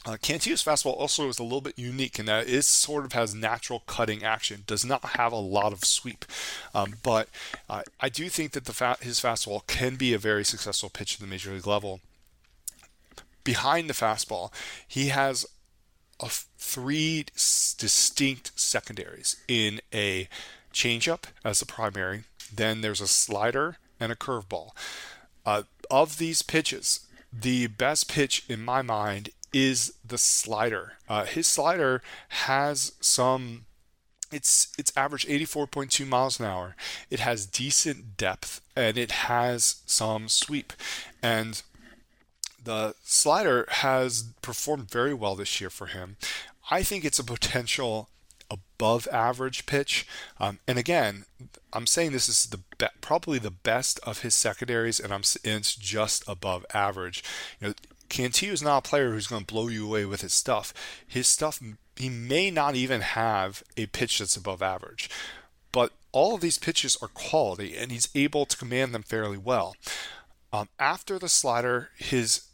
[0.09, 3.35] Uh, Cantillo's fastball also is a little bit unique in that it sort of has
[3.35, 6.25] natural cutting action, does not have a lot of sweep.
[6.75, 7.29] Um, but
[7.69, 11.17] uh, I do think that the fa- his fastball can be a very successful pitch
[11.17, 12.01] at the major league level.
[13.45, 14.51] Behind the fastball,
[14.87, 15.45] he has
[16.21, 20.27] a three distinct secondaries in a
[20.73, 22.25] changeup as the primary.
[22.51, 24.71] Then there's a slider and a curveball.
[25.45, 30.95] Uh, of these pitches, the best pitch in my mind is the slider.
[31.09, 33.65] Uh, his slider has some.
[34.31, 36.77] It's it's average 84.2 miles an hour.
[37.11, 40.75] It has decent depth and it has some sweep,
[41.23, 41.63] and
[42.63, 46.17] the slider has performed very well this year for him.
[46.71, 48.11] I think it's a potential
[48.51, 50.07] above average pitch.
[50.39, 51.25] Um, and again,
[51.73, 55.57] I'm saying this is the be- probably the best of his secondaries, and I'm and
[55.61, 57.23] it's just above average.
[57.61, 57.75] You know,
[58.09, 60.73] Cantillo is not a player who's going to blow you away with his stuff.
[61.07, 61.61] His stuff,
[61.97, 65.11] he may not even have a pitch that's above average,
[65.73, 69.77] but all of these pitches are quality, and he's able to command them fairly well.
[70.53, 72.47] Um, after the slider, his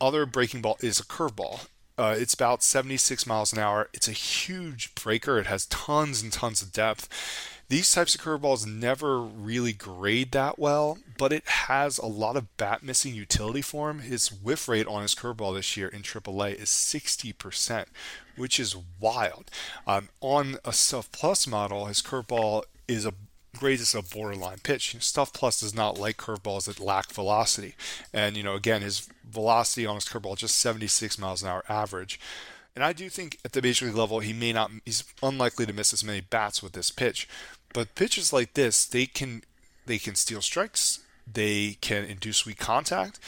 [0.00, 1.66] other breaking ball is a curveball.
[1.96, 3.88] Uh, it's about 76 miles an hour.
[3.92, 5.38] It's a huge breaker.
[5.38, 7.08] It has tons and tons of depth.
[7.72, 12.54] These types of curveballs never really grade that well, but it has a lot of
[12.58, 14.00] bat missing utility for him.
[14.00, 17.86] His whiff rate on his curveball this year in AAA is 60%,
[18.36, 19.50] which is wild.
[19.86, 23.14] Um, on a Stuff Plus model, his curveball is a
[23.56, 24.94] grades as a borderline pitch.
[25.00, 27.74] Stuff Plus does not like curveballs that lack velocity.
[28.12, 32.20] And, you know, again, his velocity on his curveball just 76 miles an hour average.
[32.74, 35.72] And I do think at the major league level, he may not, he's unlikely to
[35.72, 37.28] miss as many bats with this pitch.
[37.72, 39.42] But pitches like this, they can
[39.86, 43.18] they can steal strikes, they can induce weak contact.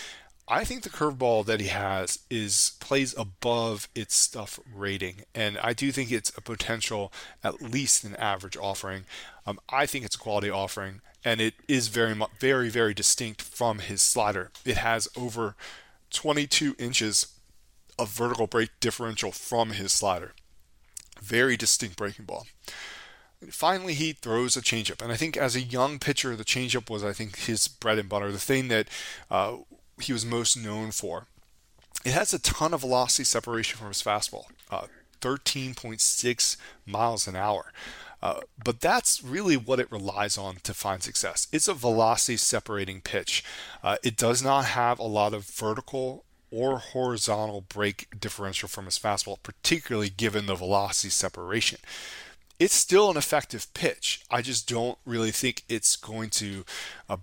[0.47, 5.73] I think the curveball that he has is plays above its stuff rating, and I
[5.73, 9.05] do think it's a potential at least an average offering.
[9.47, 13.79] Um, I think it's a quality offering, and it is very very very distinct from
[13.79, 14.51] his slider.
[14.67, 15.57] It has over
[16.11, 17.35] 22 inches
[17.99, 20.33] of vertical break differential from his slider.
[21.23, 22.47] Very distinct breaking ball.
[23.51, 27.05] Finally, he throws a changeup, and I think as a young pitcher, the changeup was,
[27.05, 28.89] I think, his bread and butter, the thing that
[29.31, 29.57] uh,
[30.01, 31.27] he was most known for.
[32.05, 34.87] It has a ton of velocity separation from his fastball, uh,
[35.21, 37.73] 13.6 miles an hour.
[38.23, 41.47] Uh, but that's really what it relies on to find success.
[41.53, 43.45] It's a velocity separating pitch.
[43.83, 48.99] Uh, it does not have a lot of vertical or horizontal break differential from his
[48.99, 51.81] fastball, particularly given the velocity separation
[52.59, 54.25] it's still an effective pitch.
[54.31, 56.65] I just don't really think it's going to
[57.09, 57.17] uh,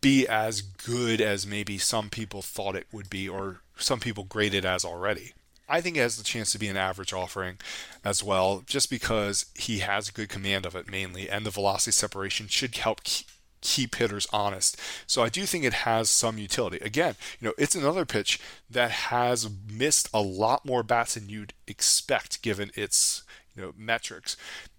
[0.00, 4.64] be as good as maybe some people thought it would be or some people graded
[4.64, 5.32] as already.
[5.68, 7.56] I think it has the chance to be an average offering
[8.04, 12.48] as well, just because he has good command of it mainly, and the velocity separation
[12.48, 13.00] should help
[13.62, 14.78] keep hitters honest.
[15.06, 16.76] So I do think it has some utility.
[16.82, 21.54] Again, you know, it's another pitch that has missed a lot more bats than you'd
[21.66, 23.22] expect given its
[23.56, 24.36] you know metrics.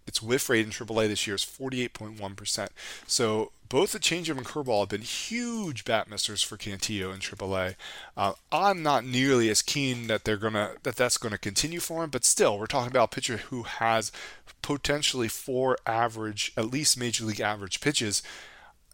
[0.08, 2.70] Its whiff rate in AAA this year is 48.1%.
[3.08, 7.76] So both the changeup and curveball have been huge bat misters for Cantillo in AAA.
[8.16, 12.12] Uh, I'm not nearly as keen that they're gonna that that's gonna continue for him,
[12.12, 14.12] but still, we're talking about a pitcher who has
[14.62, 18.22] potentially four average, at least major league average pitches.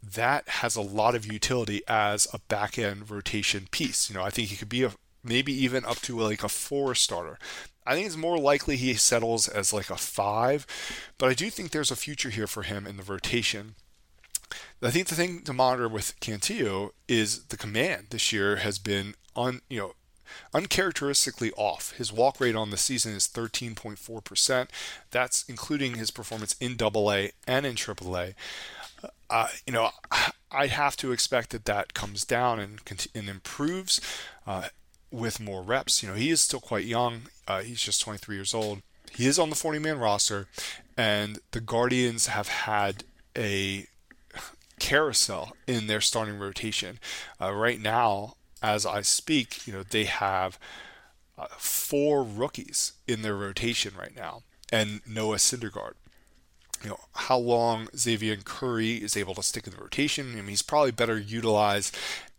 [0.02, 4.10] That has a lot of utility as a back end rotation piece.
[4.10, 6.96] You know, I think he could be a maybe even up to like a four
[6.96, 7.38] starter.
[7.86, 10.68] I think it's more likely he settles as like a five,
[11.18, 13.76] but I do think there's a future here for him in the rotation.
[14.84, 19.16] I think the thing to monitor with Cantillo is the command this year has been
[19.36, 19.94] on you know
[20.54, 21.94] uncharacteristically off.
[21.98, 24.68] His walk rate on the season is 13.4%.
[25.12, 28.34] That's including his performance in AA and in AAA.
[29.30, 29.90] Uh, you know,
[30.52, 32.80] I have to expect that that comes down and,
[33.16, 34.02] and improves.
[34.46, 34.68] Uh,
[35.12, 36.02] with more reps.
[36.02, 37.24] You know, he is still quite young.
[37.48, 38.82] Uh, he's just 23 years old.
[39.12, 40.48] He is on the 40 man roster,
[40.98, 43.04] and the Guardians have had
[43.38, 43.88] a
[44.80, 47.00] carousel in their starting rotation.
[47.40, 50.58] Uh, right now, as I speak, you know, they have
[51.38, 55.94] uh, four rookies in their rotation right now, and Noah Syndergaard.
[56.84, 60.32] You know how long Xzavion Curry is able to stick in the rotation.
[60.32, 61.96] I mean, he's probably better utilized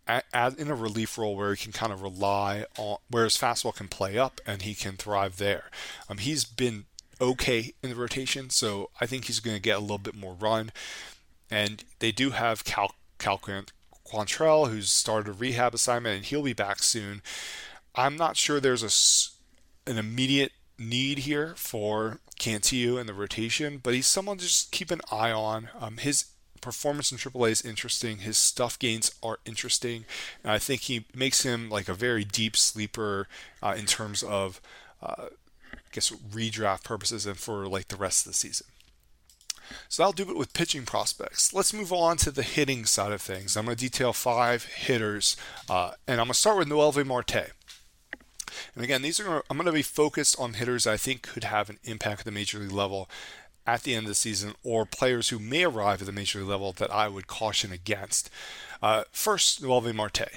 [0.07, 3.87] in a relief role where he can kind of rely on where his fastball can
[3.87, 5.69] play up and he can thrive there.
[6.09, 6.85] Um, he's been
[7.21, 10.33] okay in the rotation, so I think he's going to get a little bit more
[10.33, 10.71] run.
[11.49, 16.53] And they do have Cal, Cal Quantrill, who's started a rehab assignment, and he'll be
[16.53, 17.21] back soon.
[17.95, 23.93] I'm not sure there's a, an immediate need here for Cantillo in the rotation, but
[23.93, 25.69] he's someone to just keep an eye on.
[25.79, 26.25] Um, his
[26.63, 28.19] performance in AAA is interesting.
[28.19, 30.05] His stuff gains are interesting.
[30.43, 33.27] And I think he makes him like a very deep sleeper
[33.61, 34.61] uh, in terms of,
[35.01, 35.25] uh,
[35.73, 38.67] I guess, redraft purposes and for like the rest of the season.
[39.89, 41.53] So that'll do it with pitching prospects.
[41.53, 43.55] Let's move on to the hitting side of things.
[43.55, 45.37] I'm going to detail five hitters,
[45.69, 47.51] uh, and I'm going to start with Noelvi Marte.
[48.75, 51.69] And again, these are I'm going to be focused on hitters I think could have
[51.69, 53.09] an impact at the major league level
[53.65, 56.49] at the end of the season, or players who may arrive at the major league
[56.49, 58.29] level that I would caution against.
[58.81, 60.29] Uh, first, Noelvi Marte.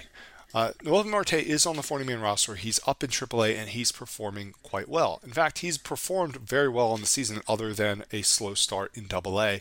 [0.54, 2.54] Uh, Noelvi Marte is on the 40 man roster.
[2.54, 5.20] He's up in AAA and he's performing quite well.
[5.24, 9.06] In fact, he's performed very well in the season, other than a slow start in
[9.12, 9.58] AA.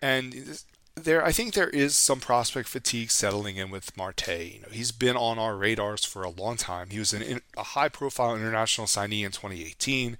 [0.00, 0.60] And
[0.94, 4.28] there, I think there is some prospect fatigue settling in with Marte.
[4.28, 6.90] You know, he's been on our radars for a long time.
[6.90, 10.18] He was an, a high-profile international signee in 2018,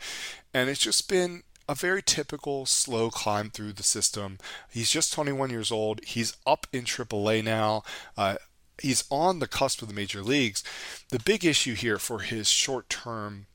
[0.55, 4.39] and it's just been a very typical slow climb through the system.
[4.71, 6.05] He's just 21 years old.
[6.05, 7.83] He's up in AAA now.
[8.17, 8.37] Uh,
[8.79, 10.63] he's on the cusp of the major leagues.
[11.11, 13.47] The big issue here for his short-term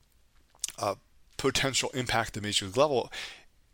[0.78, 0.96] uh,
[1.36, 3.12] potential impact at the major league level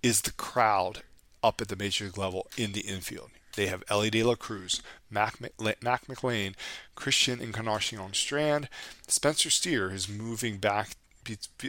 [0.03, 1.03] is the crowd
[1.43, 3.31] up at the major league level in the infield.
[3.57, 6.55] They have Elly De La Cruz, Mac, Mac McLain,
[6.95, 8.69] Christian Encarnacion Strand,
[9.07, 10.97] Spencer Steer is moving back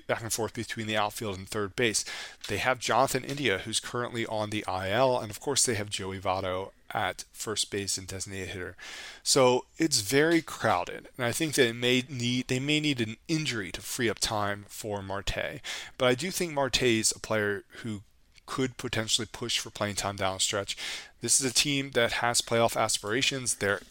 [0.08, 2.06] back and forth between the outfield and third base.
[2.48, 6.20] They have Jonathan India, who's currently on the IL, and of course they have Joey
[6.20, 8.76] Votto at first base and designated hitter.
[9.24, 13.18] So it's very crowded, and I think that it may need they may need an
[13.28, 15.62] injury to free up time for Marte.
[15.98, 18.02] But I do think Marte is a player who
[18.46, 20.78] could potentially push for playing time down stretch.
[21.22, 23.56] This is a team that has playoff aspirations.
[23.56, 23.82] They're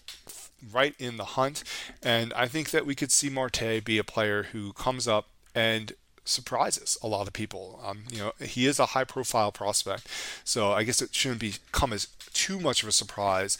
[0.72, 1.64] right in the hunt,
[2.02, 5.92] and I think that we could see Marte be a player who comes up and
[6.24, 7.80] surprises a lot of people.
[7.84, 10.08] Um, you know, he is a high-profile prospect,
[10.44, 13.58] so I guess it shouldn't become as too much of a surprise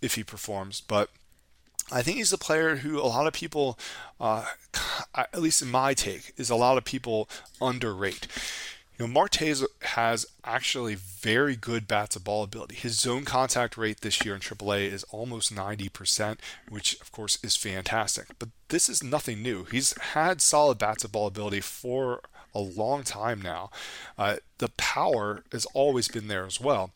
[0.00, 1.10] if he performs, but.
[1.90, 3.78] I think he's a player who a lot of people,
[4.18, 4.46] uh,
[5.14, 7.28] at least in my take, is a lot of people
[7.60, 8.28] underrate.
[8.98, 12.74] You know, Marte has actually very good bat to ball ability.
[12.74, 16.38] His zone contact rate this year in AAA is almost 90%,
[16.68, 18.26] which of course is fantastic.
[18.38, 19.64] But this is nothing new.
[19.64, 22.20] He's had solid bat to ball ability for
[22.54, 23.70] a long time now.
[24.18, 26.90] Uh, the power has always been there as well.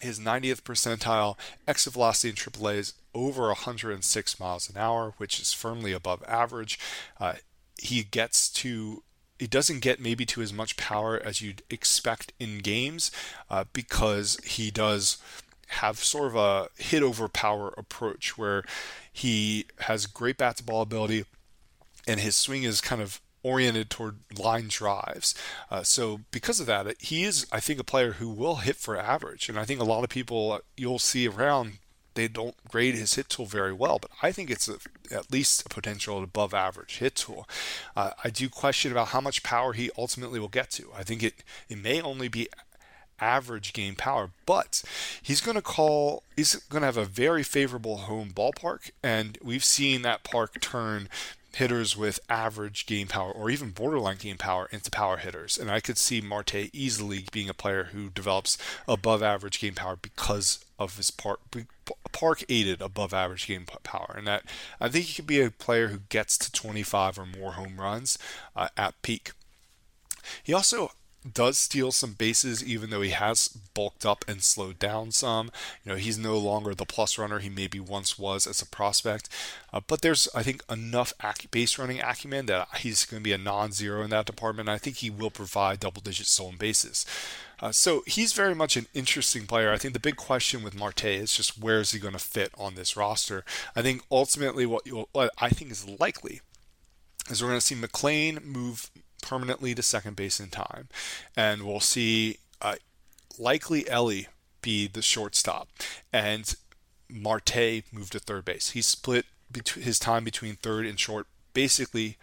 [0.00, 5.52] His 90th percentile exit velocity in AAA is over 106 miles an hour, which is
[5.52, 6.78] firmly above average.
[7.18, 7.34] Uh,
[7.78, 9.02] he gets to
[9.38, 13.10] it doesn't get maybe to as much power as you'd expect in games
[13.50, 15.18] uh, because he does
[15.68, 18.62] have sort of a hit over power approach where
[19.12, 21.24] he has great bat to ball ability
[22.06, 25.34] and his swing is kind of oriented toward line drives.
[25.70, 28.96] Uh, so because of that, he is, I think, a player who will hit for
[28.96, 29.48] average.
[29.48, 31.78] And I think a lot of people uh, you'll see around
[32.16, 34.78] they don't grade his hit tool very well, but I think it's a,
[35.10, 37.48] at least a potential above average hit tool.
[37.94, 40.90] Uh, I do question about how much power he ultimately will get to.
[40.96, 42.48] I think it, it may only be
[43.20, 44.82] average game power, but
[45.22, 49.64] he's going to call, he's going to have a very favorable home ballpark, and we've
[49.64, 51.08] seen that park turn
[51.56, 55.56] hitters with average game power or even borderline game power into power hitters.
[55.56, 59.96] And I could see Marte easily being a player who develops above average game power
[59.96, 61.40] because of his park
[62.12, 64.14] park aided above average game power.
[64.16, 64.44] And that
[64.80, 68.18] I think he could be a player who gets to 25 or more home runs
[68.54, 69.32] uh, at peak.
[70.42, 70.90] He also
[71.32, 75.50] does steal some bases, even though he has bulked up and slowed down some.
[75.84, 79.28] You know, he's no longer the plus runner he maybe once was as a prospect.
[79.72, 83.32] Uh, but there's, I think, enough ac- base running acumen that he's going to be
[83.32, 84.68] a non zero in that department.
[84.68, 87.06] I think he will provide double digit stolen bases.
[87.60, 89.72] Uh, so he's very much an interesting player.
[89.72, 92.52] I think the big question with Marte is just where is he going to fit
[92.58, 93.44] on this roster.
[93.74, 96.40] I think ultimately what, what I think is likely
[97.30, 98.90] is we're going to see McLain move
[99.26, 100.88] permanently to second base in time.
[101.36, 102.76] And we'll see uh,
[103.38, 104.28] likely Elly
[104.62, 105.68] be the shortstop
[106.12, 106.54] and
[107.08, 108.70] Marte move to third base.
[108.70, 109.26] He split
[109.74, 112.16] his time between third and short basically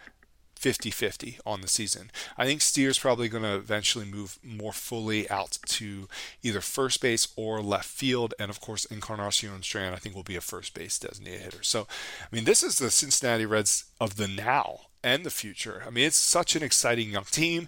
[0.55, 2.09] 50 50 on the season.
[2.37, 6.07] I think Steer's probably going to eventually move more fully out to
[6.41, 8.33] either first base or left field.
[8.39, 11.63] And of course, Encarnacion Strand, I think, will be a first base designated hitter.
[11.63, 11.87] So,
[12.21, 15.83] I mean, this is the Cincinnati Reds of the now and the future.
[15.85, 17.67] I mean, it's such an exciting young team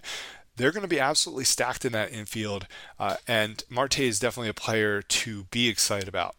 [0.56, 2.66] they're going to be absolutely stacked in that infield,
[2.98, 6.34] uh, and Marte is definitely a player to be excited about.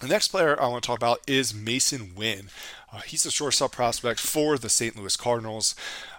[0.00, 2.50] The next player I want to talk about is Masyn Winn.
[2.92, 4.96] Uh, he's a shortstop prospect for the St.
[4.96, 5.74] Louis Cardinals.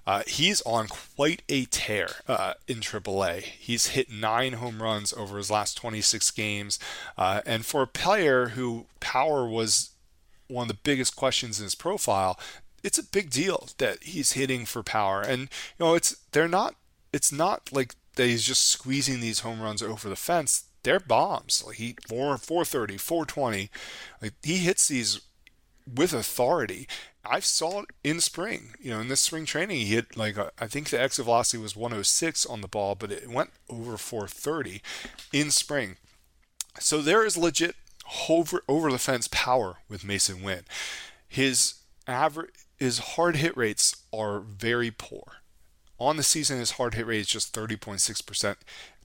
[0.05, 3.41] Uh, he's on quite a tear uh, in AAA.
[3.41, 6.77] He's hit nine home runs over his last 26 games.
[7.17, 9.91] Uh, and for a player who power was
[10.47, 12.37] one of the biggest questions in his profile,
[12.83, 15.21] it's a big deal that he's hitting for power.
[15.21, 16.75] And, you know, it's they're not,
[17.13, 21.63] it's not like that he's just squeezing these home runs over the fence they're bombs.
[21.65, 23.69] Like he 4 430, 420.
[24.21, 25.21] Like he hits these
[25.93, 26.87] with authority.
[27.25, 28.75] I saw it in spring.
[28.79, 31.61] You know, in this spring training, he hit like a, I think the exit velocity
[31.61, 34.81] was 106 on the ball, but it went over 430
[35.33, 35.97] in spring.
[36.79, 37.75] So there is legit
[38.29, 40.61] over over the fence power with Masyn Winn.
[41.27, 41.75] His
[42.09, 45.37] average his hard hit rates are very poor.
[45.99, 48.55] On the season, his hard hit rate is just 30.6%.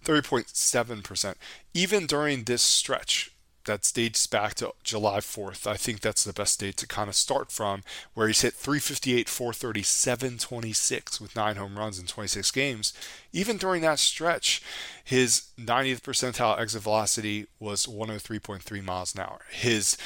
[0.05, 1.35] 30.7%.
[1.73, 3.33] Even during this stretch
[3.65, 7.17] that dates back to July 4th, I think that's the best date to kind of
[7.17, 7.83] start from,
[8.13, 12.93] where he's hit 358, 430, 726 with nine home runs in 26 games.
[13.33, 14.63] Even during that stretch,
[15.03, 19.41] his 90th percentile exit velocity was 103.3 miles an hour.
[19.51, 19.97] His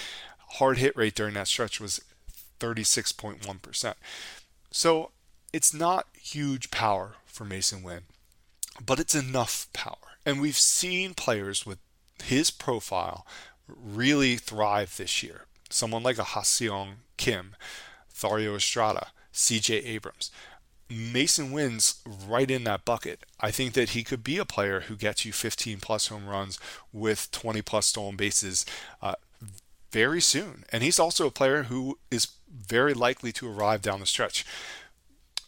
[0.52, 2.00] hard hit rate during that stretch was
[2.58, 3.94] 36.1%.
[4.70, 5.10] So
[5.52, 8.02] it's not huge power for Masyn Winn
[8.84, 9.96] but it's enough power.
[10.24, 11.78] And we've seen players with
[12.22, 13.26] his profile
[13.66, 15.42] really thrive this year.
[15.70, 17.56] Someone like a Ha-Seong Kim,
[18.12, 20.30] Thairo Estrada, CJ Abrams.
[20.90, 23.24] Masyn Winn's right in that bucket.
[23.40, 26.58] I think that he could be a player who gets you 15 plus home runs
[26.92, 28.64] with 20 plus stolen bases
[29.02, 29.16] uh,
[29.92, 30.64] very soon.
[30.72, 34.44] And he's also a player who is very likely to arrive down the stretch.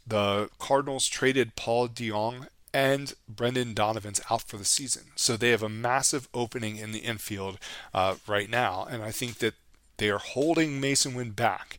[0.07, 5.07] The Cardinals traded Paul DeJong and Brendan Donovan's out for the season.
[5.17, 7.59] So they have a massive opening in the infield
[7.93, 8.87] uh, right now.
[8.89, 9.55] And I think that
[9.97, 11.79] they are holding Masyn Winn back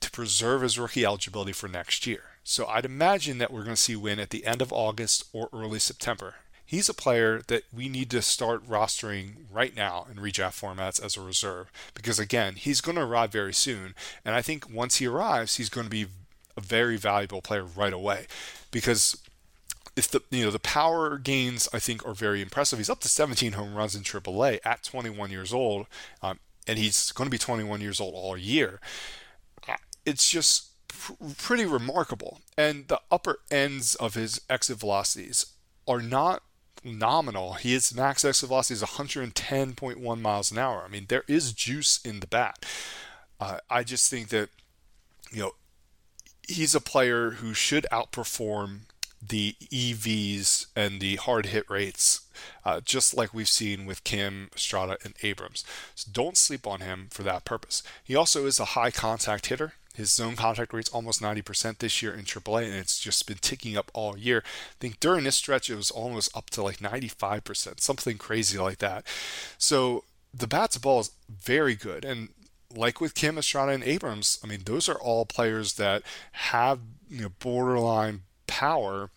[0.00, 2.22] to preserve his rookie eligibility for next year.
[2.44, 5.48] So I'd imagine that we're going to see Winn at the end of August or
[5.52, 6.36] early September.
[6.68, 11.16] He's a player that we need to start rostering right now in redraft formats as
[11.16, 13.94] a reserve because, again, he's going to arrive very soon.
[14.22, 16.08] And I think once he arrives, he's going to be
[16.58, 18.26] a very valuable player right away
[18.70, 19.16] because
[19.96, 22.78] if the you know the power gains I think are very impressive.
[22.78, 25.86] He's up to 17 home runs in AAA at 21 years old,
[26.22, 28.78] um, and he's going to be 21 years old all year.
[29.66, 32.40] Uh, it's just pr- pretty remarkable.
[32.58, 35.46] And the upper ends of his exit velocities
[35.86, 36.42] are not
[36.84, 37.54] nominal.
[37.54, 40.82] His max exit velocity is 110.1 miles an hour.
[40.84, 42.64] I mean, there is juice in the bat.
[43.40, 44.48] Uh, I just think that
[45.30, 45.52] you know
[46.48, 48.80] he's a player who should outperform
[49.26, 52.22] the EVs and the hard hit rates,
[52.64, 55.64] uh, just like we've seen with Kim, Estrada, and Abrams.
[55.94, 57.82] So don't sleep on him for that purpose.
[58.02, 59.74] He also is a high contact hitter.
[59.98, 63.76] His zone contact rate's almost 90% this year in AAA, and it's just been ticking
[63.76, 64.44] up all year.
[64.46, 68.78] I think during this stretch, it was almost up to like 95%, something crazy like
[68.78, 69.04] that.
[69.58, 72.04] So the bat's ball is very good.
[72.04, 72.28] And
[72.72, 76.78] like with Kim Estrada and Abrams, I mean, those are all players that have
[77.10, 79.10] you know, borderline power,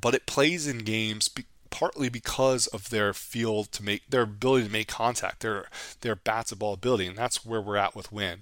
[0.00, 1.28] but it plays in games
[1.70, 5.66] partly because of their field to make their ability to make contact, their
[6.00, 8.40] their bats of ball ability, and that's where we're at with Winn.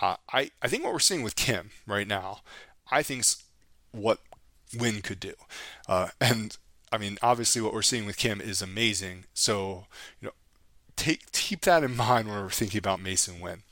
[0.00, 2.40] Uh, I I think what we're seeing with Kim right now,
[2.90, 3.44] I think's
[3.92, 4.20] what
[4.76, 5.34] Winn could do,
[5.88, 6.56] uh, and
[6.92, 9.24] I mean obviously what we're seeing with Kim is amazing.
[9.34, 9.86] So
[10.20, 10.34] you know,
[10.96, 13.62] take keep that in mind when we're thinking about Masyn Winn.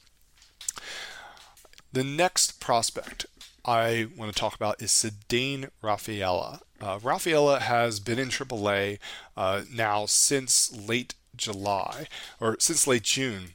[1.92, 3.26] The next prospect
[3.66, 6.60] I want to talk about is Ceddanne Rafaela.
[6.80, 8.98] Uh, Rafaela has been in AAA
[9.36, 12.06] uh, now since late July
[12.40, 13.54] or since late June,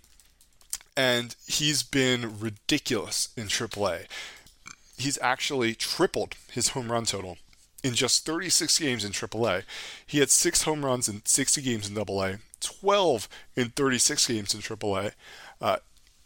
[0.98, 4.08] and he's been ridiculous in AAA.
[4.98, 7.38] He's actually tripled his home run total
[7.82, 9.64] in just 36 games in AAA.
[10.06, 14.62] He had six home runs in 60 games in AA, 12 in 36 games in
[14.62, 15.14] AAA.
[15.62, 15.78] Uh,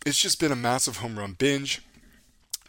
[0.05, 1.81] it's just been a massive home run binge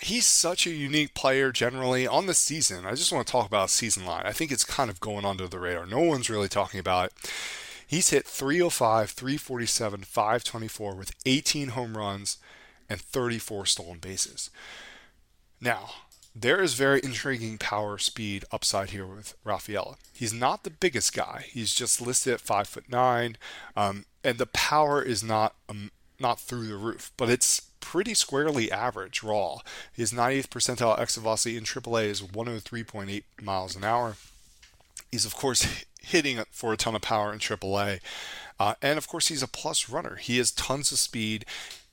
[0.03, 2.85] he's such a unique player generally on the season.
[2.87, 4.23] I just want to talk about season line.
[4.25, 5.87] I think it's kind of going under the radar.
[5.87, 7.33] No one's really talking about it.
[7.87, 12.39] He's hit 305, 347, 524 with 18 home runs
[12.89, 14.51] and 34 stolen bases.
[15.61, 15.91] Now,
[16.35, 19.97] there is very intriguing power speed upside here with Rafaela.
[20.13, 21.47] He's not the biggest guy.
[21.49, 23.39] He's just listed at five foot nine,
[23.75, 25.91] um, and the power is not um,
[26.21, 29.59] not through the roof, but it's pretty squarely average raw.
[29.93, 34.17] His 90th percentile exit velocity in AAA is 103.8 miles an hour.
[35.13, 38.01] He's of course hitting for a ton of power in AAA,
[38.59, 40.17] uh, and of course he's a plus runner.
[40.17, 41.45] He has tons of speed.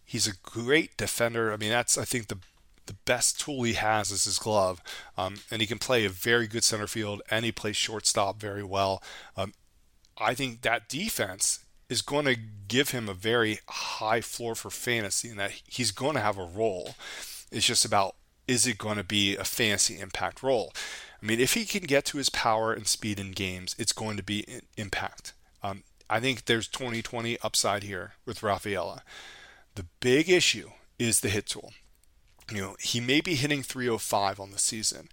[0.03, 1.53] He's a great defender.
[1.53, 2.39] I mean, that's I think the
[2.87, 4.81] the best tool he has is his glove,
[5.15, 8.63] um, and he can play a very good center field and he plays shortstop very
[8.63, 9.03] well.
[9.37, 9.53] Um,
[10.17, 12.35] I think that defense is going to
[12.67, 16.45] give him a very high floor for fantasy, and that he's going to have a
[16.45, 16.95] role.
[17.51, 18.15] It's just about
[18.47, 20.73] is it going to be a fantasy impact role?
[21.21, 24.17] I mean, if he can get to his power and speed in games, it's going
[24.17, 25.33] to be impact.
[25.61, 29.03] Um, I think there's 2020 upside here with Rafaela.
[29.75, 31.71] The big issue is the hit tool
[32.51, 35.09] you know, he may be hitting 305 on the season,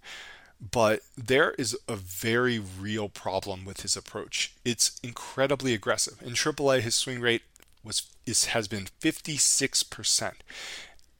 [0.69, 4.53] but there is a very real problem with his approach.
[4.63, 6.21] It's incredibly aggressive.
[6.21, 7.41] In AAA, his swing rate
[7.83, 10.33] was is, has been 56%,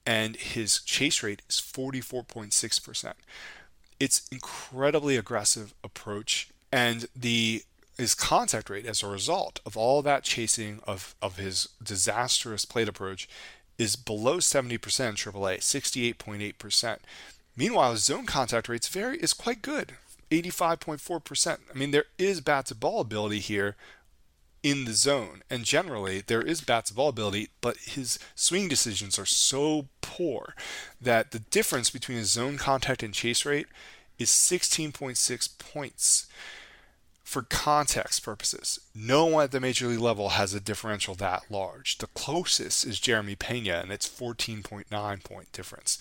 [0.06, 3.14] and his chase rate is 44.6%.
[4.00, 7.64] It's incredibly aggressive approach, and the
[7.98, 12.88] his contact rate as a result of all that chasing of, of his disastrous plate
[12.88, 13.28] approach
[13.78, 16.98] is below 70% in AAA, 68.8%.
[17.56, 19.94] Meanwhile, his zone contact rates very is quite good,
[20.30, 21.58] 85.4%.
[21.74, 23.76] I mean, there is bat to ball ability here
[24.64, 29.18] in the zone, and generally there is bat to ball ability, but his swing decisions
[29.18, 30.56] are so poor
[31.02, 33.68] that the difference between his zone contact and chase rate
[34.20, 36.28] is 16.6 points
[37.32, 41.98] for context purposes, no one at the major league level has a differential that large.
[42.00, 45.98] The closest is Jeremy Pena, and it's 14.9 point difference.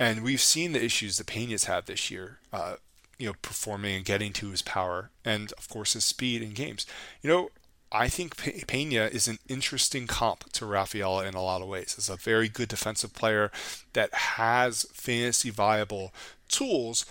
[0.00, 2.76] And we've seen the issues that Pena's had this year, uh,
[3.18, 6.86] you know, performing and getting to his power, and of course his speed in games.
[7.20, 7.50] You know,
[7.92, 11.96] I think Pena is an interesting comp to Rafaela in a lot of ways.
[11.98, 13.52] As a very good defensive player
[13.92, 16.14] that has fantasy viable
[16.48, 17.04] tools,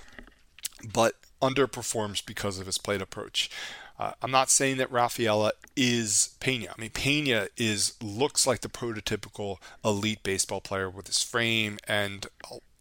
[0.91, 1.13] but
[1.43, 3.51] underperforms because of his plate approach.
[3.99, 6.73] Uh, I'm not saying that Rafaela is Pena.
[6.75, 12.25] I mean, Pena is looks like the prototypical elite baseball player with his frame and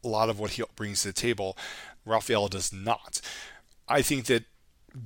[0.05, 1.57] a lot of what he brings to the table.
[2.05, 3.21] Rafaela does not.
[3.89, 4.45] I think that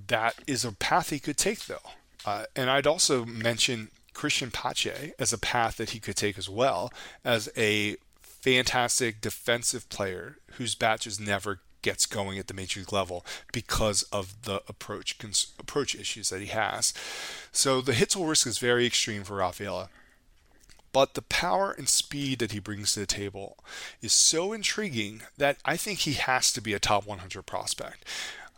[0.08, 1.90] that is a path he could take, though.
[2.24, 6.48] Uh, and I'd also mention Cristian Pache as a path that he could take as
[6.48, 6.92] well
[7.24, 12.92] as a fantastic defensive player whose bat just never gets going at the major league
[12.92, 16.94] level because of the approach cons- approach issues that he has.
[17.50, 19.88] So the hit tool risk is very extreme for Rafaela.
[20.92, 23.58] But the power and speed that he brings to the table
[24.00, 28.04] is so intriguing that I think he has to be a top 100 prospect.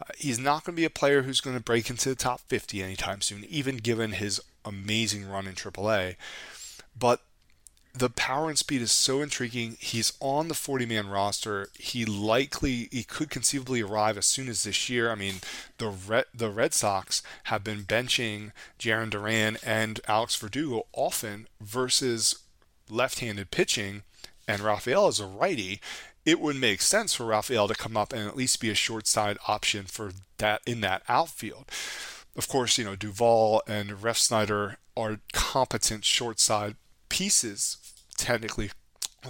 [0.00, 2.40] Uh, he's not going to be a player who's going to break into the top
[2.48, 6.16] 50 anytime soon, even given his amazing run in AAA.
[6.98, 7.20] But
[7.96, 9.76] the power and speed is so intriguing.
[9.78, 11.68] He's on the 40 man roster.
[11.78, 15.10] He likely he could conceivably arrive as soon as this year.
[15.10, 15.36] I mean,
[15.78, 22.40] the Red, the Red Sox have been benching Jarren Duran and Alex Verdugo often versus
[22.90, 24.02] left-handed pitching,
[24.48, 25.80] and Rafael is a righty.
[26.26, 29.06] It would make sense for Rafael to come up and at least be a short
[29.06, 31.66] side option for that in that outfield.
[32.36, 36.74] Of course, you know Duvall and Refsnyder are competent short side
[37.14, 37.76] pieces
[38.16, 38.70] technically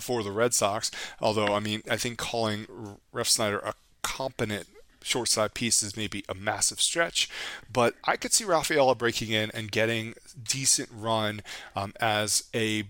[0.01, 0.91] for the Red Sox.
[1.21, 2.67] Although, I mean, I think calling
[3.15, 4.67] Refsnyder a competent
[5.03, 7.29] short side piece is maybe a massive stretch,
[7.71, 11.43] but I could see Rafaela breaking in and getting decent run
[11.77, 12.85] um, as a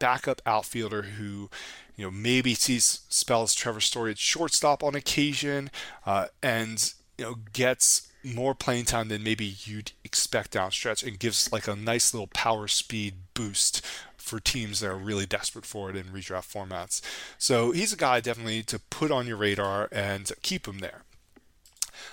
[0.00, 1.48] backup outfielder who,
[1.96, 5.70] you know, maybe sees spells Trevor Story at shortstop on occasion,
[6.04, 11.20] uh, and you know gets more playing time than maybe you'd expect down stretch, and
[11.20, 13.80] gives like a nice little power speed boost
[14.24, 17.00] for teams that are really desperate for it in redraft formats.
[17.38, 21.02] So he's a guy definitely to put on your radar and keep him there.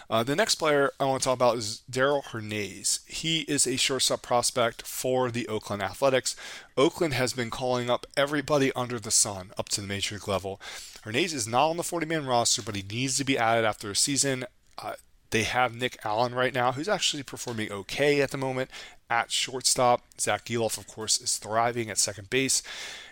[0.10, 3.00] Uh, the next player I want to talk about is Darell Hernaiz.
[3.08, 6.36] He is a shortstop prospect for the Oakland Athletics.
[6.78, 10.60] Oakland has been calling up everybody under the sun up to the major league level.
[11.06, 13.92] Hernaiz is not on the 40 man roster, but he needs to be added after
[13.92, 14.46] a season.
[14.78, 14.94] Uh,
[15.32, 18.70] they have Nick Allen right now, who's actually performing okay at the moment
[19.10, 20.04] at shortstop.
[20.20, 22.62] Zach Gelof, of course, is thriving at second base.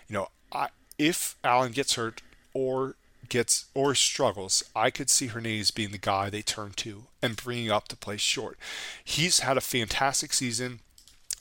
[0.07, 2.21] You know, I, if Allen gets hurt
[2.53, 2.95] or
[3.27, 7.71] gets or struggles, I could see Hernaiz being the guy they turn to and bringing
[7.71, 8.57] up to play short.
[9.03, 10.79] He's had a fantastic season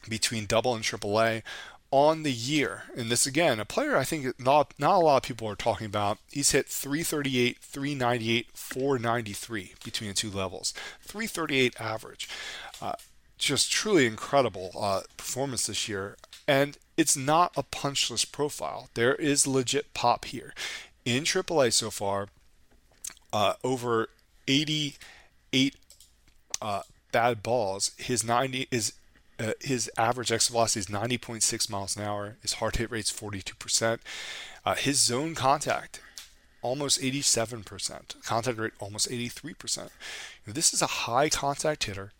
[0.08, 1.42] between double and triple A.
[1.90, 5.22] on the year, and this again, a player I think not not a lot of
[5.22, 6.18] people are talking about.
[6.30, 10.74] He's hit 338, 398, 493 between the two levels.
[11.02, 12.28] 338 average.
[12.82, 12.92] Uh,
[13.38, 16.16] just truly incredible uh, performance this year.
[16.46, 18.90] And it's not a punchless profile.
[18.94, 20.54] There is legit pop here.
[21.04, 22.28] In AAA so far,
[23.32, 24.08] uh, over
[24.46, 25.76] 88
[26.60, 26.82] uh,
[27.12, 27.92] bad balls.
[27.96, 28.94] His 90 is
[29.38, 32.36] uh, his average exit velocity is 90.6 miles an hour.
[32.42, 33.98] His hard hit rate's 42%.
[34.64, 36.00] Uh, his zone contact
[36.62, 38.22] almost 87%.
[38.24, 39.90] Contact rate almost 83%.
[40.46, 42.12] This is a high contact hitter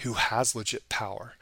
[0.00, 1.34] who has legit power.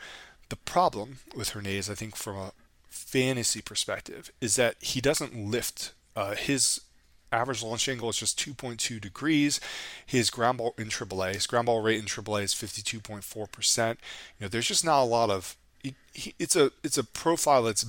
[0.51, 2.53] The problem with Hernaiz, I think, from a
[2.91, 5.95] fantasy perspective, is that he doesn't lift.
[6.15, 6.83] Uh, his
[7.33, 9.61] average launch angle is just 2.2 degrees.
[10.05, 13.89] His ground ball in AAA, his ground ball rate in AAA is 52.4%.
[13.89, 13.97] You
[14.41, 15.57] know, there's just not a lot of.
[16.39, 17.87] it's a it's a profile that's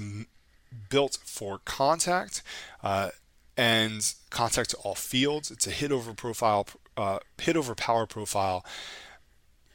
[0.90, 2.42] built for contact
[2.84, 3.10] uh,
[3.58, 5.52] and contact to all fields.
[5.52, 6.68] It's a hit over profile,
[6.98, 8.66] uh, hit over power profile,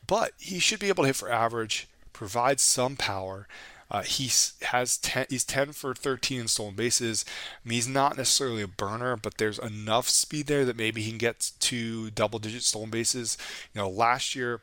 [0.07, 3.47] but he should be able to hit for average, provide some power.
[3.91, 4.31] Uh, he
[4.67, 7.25] has 10, he's 10 for 13 in stolen bases.
[7.65, 11.11] I mean, he's not necessarily a burner, but there's enough speed there that maybe he
[11.11, 13.39] can get to double digit stolen bases.
[13.75, 14.61] You know, last year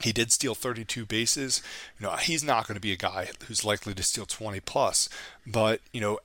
[0.00, 1.62] he did steal 32 bases.
[1.98, 5.08] You know, he's not going to be a guy who's likely to steal 20 plus,
[5.46, 6.18] but you know,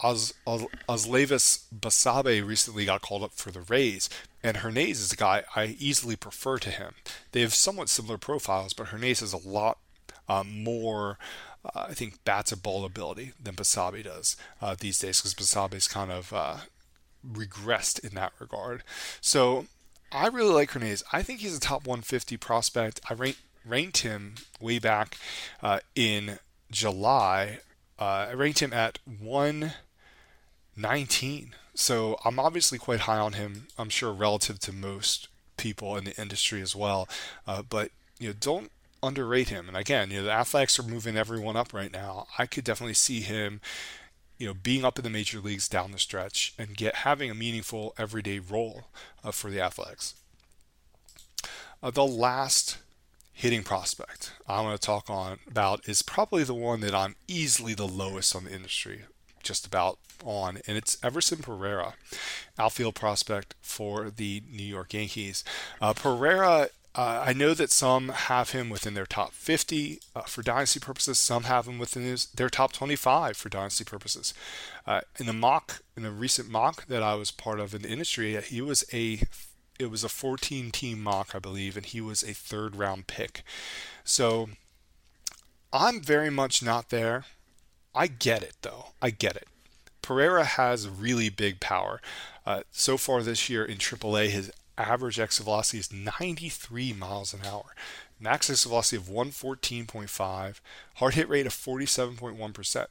[0.00, 4.10] Os, Os, Osleivis Basabe recently got called up for the Rays,
[4.42, 6.94] and Hernaiz is a guy I easily prefer to him.
[7.32, 9.78] They have somewhat similar profiles, but Hernaiz is a lot
[10.28, 11.16] um, more, uh,
[11.74, 16.10] I think, bats a ball ability than Basabe does uh, these days because Basabe's kind
[16.10, 16.58] of uh,
[17.26, 18.82] regressed in that regard.
[19.20, 19.66] So
[20.12, 21.02] I really like Hernaiz.
[21.12, 23.00] I think he's a top 150 prospect.
[23.10, 25.16] I rank, ranked him way back
[25.62, 26.38] uh, in
[26.70, 27.60] July.
[27.98, 31.54] Uh, I ranked him at 119.
[31.74, 33.66] So I'm obviously quite high on him.
[33.78, 37.08] I'm sure relative to most people in the industry as well.
[37.46, 38.70] Uh, but you know, don't
[39.02, 39.68] underrate him.
[39.68, 42.26] And again, you know, the Athletics are moving everyone up right now.
[42.38, 43.60] I could definitely see him,
[44.38, 47.34] you know, being up in the major leagues down the stretch and get having a
[47.34, 48.88] meaningful everyday role
[49.24, 50.14] uh, for the Athletics.
[51.82, 52.78] Uh, the last
[53.32, 57.74] hitting prospect I want to talk on about is probably the one that I'm easily
[57.74, 59.02] the lowest on the industry,
[59.42, 61.94] just about on, and it's Everson Pereira,
[62.58, 65.44] outfield prospect for the New York Yankees.
[65.80, 70.42] Uh, Pereira uh, I know that some have him within their top 50 uh, for
[70.42, 71.18] dynasty purposes.
[71.18, 74.32] Some have him within his, their top 25 for dynasty purposes.
[74.86, 77.90] Uh, in the mock, in a recent mock that I was part of in the
[77.90, 79.20] industry, he was a
[79.78, 83.42] it was a 14 team mock, I believe, and he was a third round pick.
[84.02, 84.48] So
[85.72, 87.26] I'm very much not there.
[87.94, 88.86] I get it though.
[89.02, 89.48] I get it.
[90.00, 92.00] Pereira has really big power.
[92.46, 97.40] Uh, so far this year in AAA, his average exit velocity is 93 miles an
[97.46, 97.74] hour.
[98.18, 100.60] Max exit velocity of 114.5,
[100.96, 102.86] hard hit rate of 47.1%.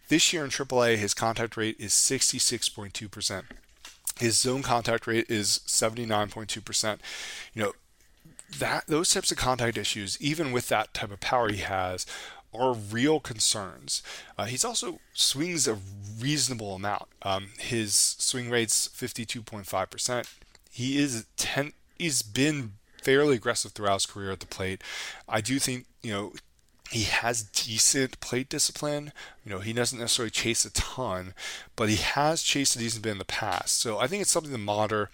[0.07, 3.43] This year in AAA, his contact rate is 66.2%.
[4.19, 6.99] His zone contact rate is 79.2%.
[7.53, 7.73] You know,
[8.57, 12.05] that those types of contact issues, even with that type of power he has,
[12.53, 14.01] are real concerns.
[14.37, 15.77] Uh, he's also swings a
[16.19, 17.07] reasonable amount.
[17.21, 20.33] Um, his swing rate's 52.5%.
[20.71, 22.73] He is 10 he's been
[23.03, 24.81] fairly aggressive throughout his career at the plate.
[25.27, 26.33] I do think, you know,
[26.89, 29.11] he has decent plate discipline.
[29.45, 31.33] You know, he doesn't necessarily chase a ton,
[31.75, 33.79] but he has chased a decent bit in the past.
[33.79, 35.11] So I think it's something to monitor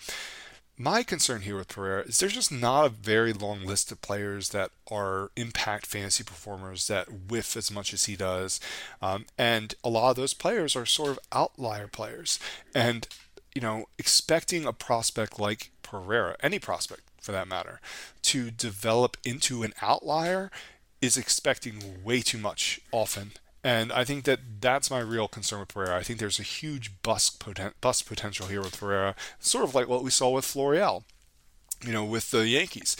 [0.78, 4.50] my concern here with Pereira is there's just not a very long list of players
[4.50, 8.60] that are impact fantasy performers that whiff as much as he does.
[9.02, 12.40] Um, and a lot of those players are sort of outlier players.
[12.74, 13.08] And,
[13.54, 17.80] you know, expecting a prospect like Pereira, any prospect for that matter,
[18.24, 20.52] to develop into an outlier
[21.02, 23.32] is expecting way too much often.
[23.66, 25.98] And I think that that's my real concern with Pereira.
[25.98, 29.88] I think there's a huge bust, poten- bust potential here with Pereira, sort of like
[29.88, 31.04] what we saw with Florial,
[31.84, 32.96] you know, with the Yankees.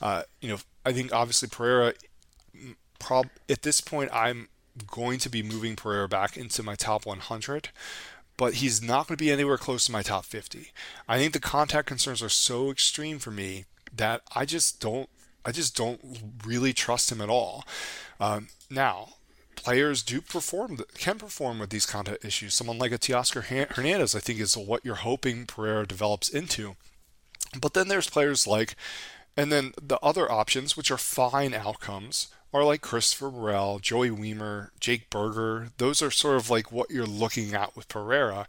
[0.00, 0.56] Uh, you know,
[0.86, 1.92] I think obviously Pereira,
[2.98, 4.48] prob- at this point, I'm
[4.86, 7.68] going to be moving Pereira back into my top 100
[8.38, 10.70] but he's not going to be anywhere close to my top 50.
[11.08, 13.64] I think the contact concerns are so extreme for me
[13.94, 15.08] that I just don't
[15.42, 16.00] I just don't
[16.44, 17.64] really trust him at all.
[18.20, 19.15] Um, now,
[19.66, 22.54] players do perform can perform with these contact issues.
[22.54, 23.42] Someone like a Teoscar
[23.74, 26.76] Hernandez, I think, is what you're hoping Pereira develops into.
[27.60, 28.76] But then there's players like,
[29.36, 34.68] and then the other options, which are fine outcomes, are like Christopher Morel, Joey Wiemer,
[34.78, 35.70] Jake Burger.
[35.78, 38.46] Those are sort of like what you're looking at with Pereira.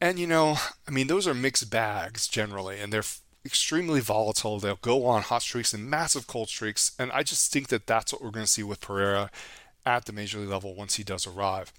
[0.00, 3.04] And you know, I mean, those are mixed bags generally, and they're
[3.44, 4.58] extremely volatile.
[4.58, 6.92] They'll go on hot streaks and massive cold streaks.
[6.98, 9.30] And I just think that that's what we're going to see with Pereira
[9.88, 11.72] at the major league level once he does arrive.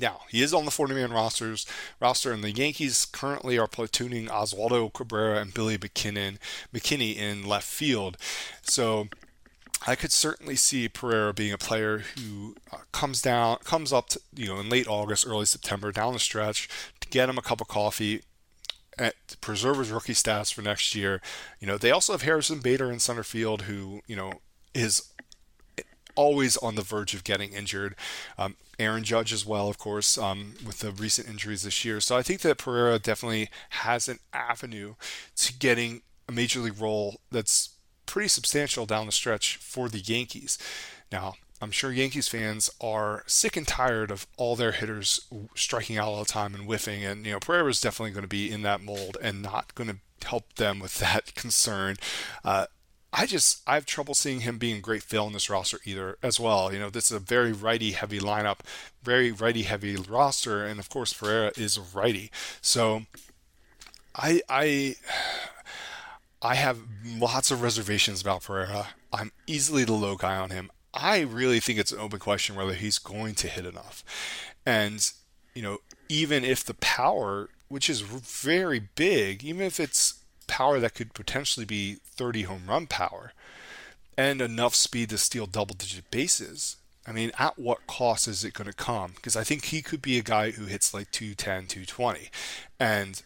[0.00, 1.66] Now, he is on the 40 man rosters
[2.00, 6.38] roster, and the Yankees currently are platooning Oswaldo Cabrera and Billy McKinnon,
[6.72, 8.16] McKinney in left field.
[8.62, 9.08] So
[9.86, 14.20] I could certainly see Pereira being a player who uh, comes down, comes up, to,
[14.34, 16.68] you know, in late August, early September, down the stretch
[17.00, 18.22] to get him a cup of coffee,
[18.98, 21.20] at, to preserve his rookie stats for next year.
[21.60, 24.34] You know, they also have Harrison Bader in center field, who you know
[24.74, 25.11] is
[26.14, 27.94] always on the verge of getting injured.
[28.38, 32.00] Um, Aaron Judge as well, of course, um, with the recent injuries this year.
[32.00, 34.94] So I think that Pereira definitely has an avenue
[35.36, 37.70] to getting a major league role that's
[38.06, 40.58] pretty substantial down the stretch for the Yankees.
[41.10, 46.08] Now, I'm sure Yankees fans are sick and tired of all their hitters striking out
[46.08, 48.62] all the time and whiffing, and you know Pereira is definitely going to be in
[48.62, 51.96] that mold and not going to help them with that concern.
[52.44, 52.66] Uh,
[53.12, 56.16] I just I have trouble seeing him being a great fill in this roster either
[56.22, 56.72] as well.
[56.72, 58.60] You know, this is a very righty heavy lineup,
[59.02, 62.30] very righty heavy roster, and of course Pereira is righty.
[62.62, 63.02] So
[64.14, 64.96] I I
[66.40, 68.88] I have lots of reservations about Pereira.
[69.12, 70.70] I'm easily the low guy on him.
[70.94, 74.04] I really think it's an open question whether he's going to hit enough.
[74.66, 75.10] And,
[75.54, 80.21] you know, even if the power, which is very big, even if it's
[80.52, 83.32] power that could potentially be 30 home run power
[84.18, 86.76] and enough speed to steal double digit bases.
[87.06, 89.12] I mean, at what cost is it going to come?
[89.16, 92.28] Because I think he could be a guy who hits like 210, 220.
[92.78, 93.22] And,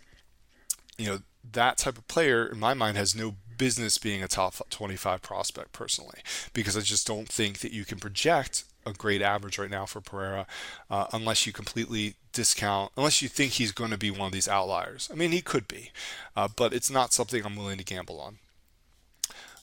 [0.96, 1.18] you know,
[1.52, 5.72] that type of player, in my mind, has no business being a top 25 prospect
[5.72, 6.20] personally,
[6.52, 10.00] because I just don't think that you can project a great average right now for
[10.00, 10.46] Pereira
[10.90, 14.48] uh, unless you completely discount, unless you think he's going to be one of these
[14.48, 15.10] outliers.
[15.12, 15.90] I mean, he could be,
[16.36, 18.38] uh, but it's not something I'm willing to gamble on.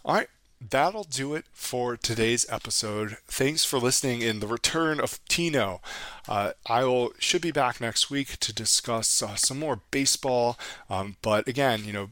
[0.04, 0.28] All right,
[0.70, 3.18] that'll do it for today's episode.
[3.28, 5.82] Thanks for listening in the return of Tino.
[6.28, 10.58] Uh, I will should be back next week to discuss uh, some more baseball.
[10.90, 12.10] Um, but again, you know,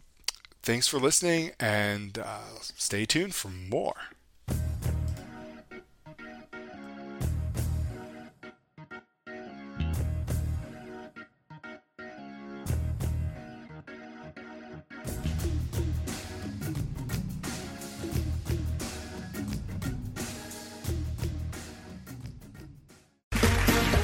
[0.64, 3.96] thanks for listening and uh, stay tuned for more.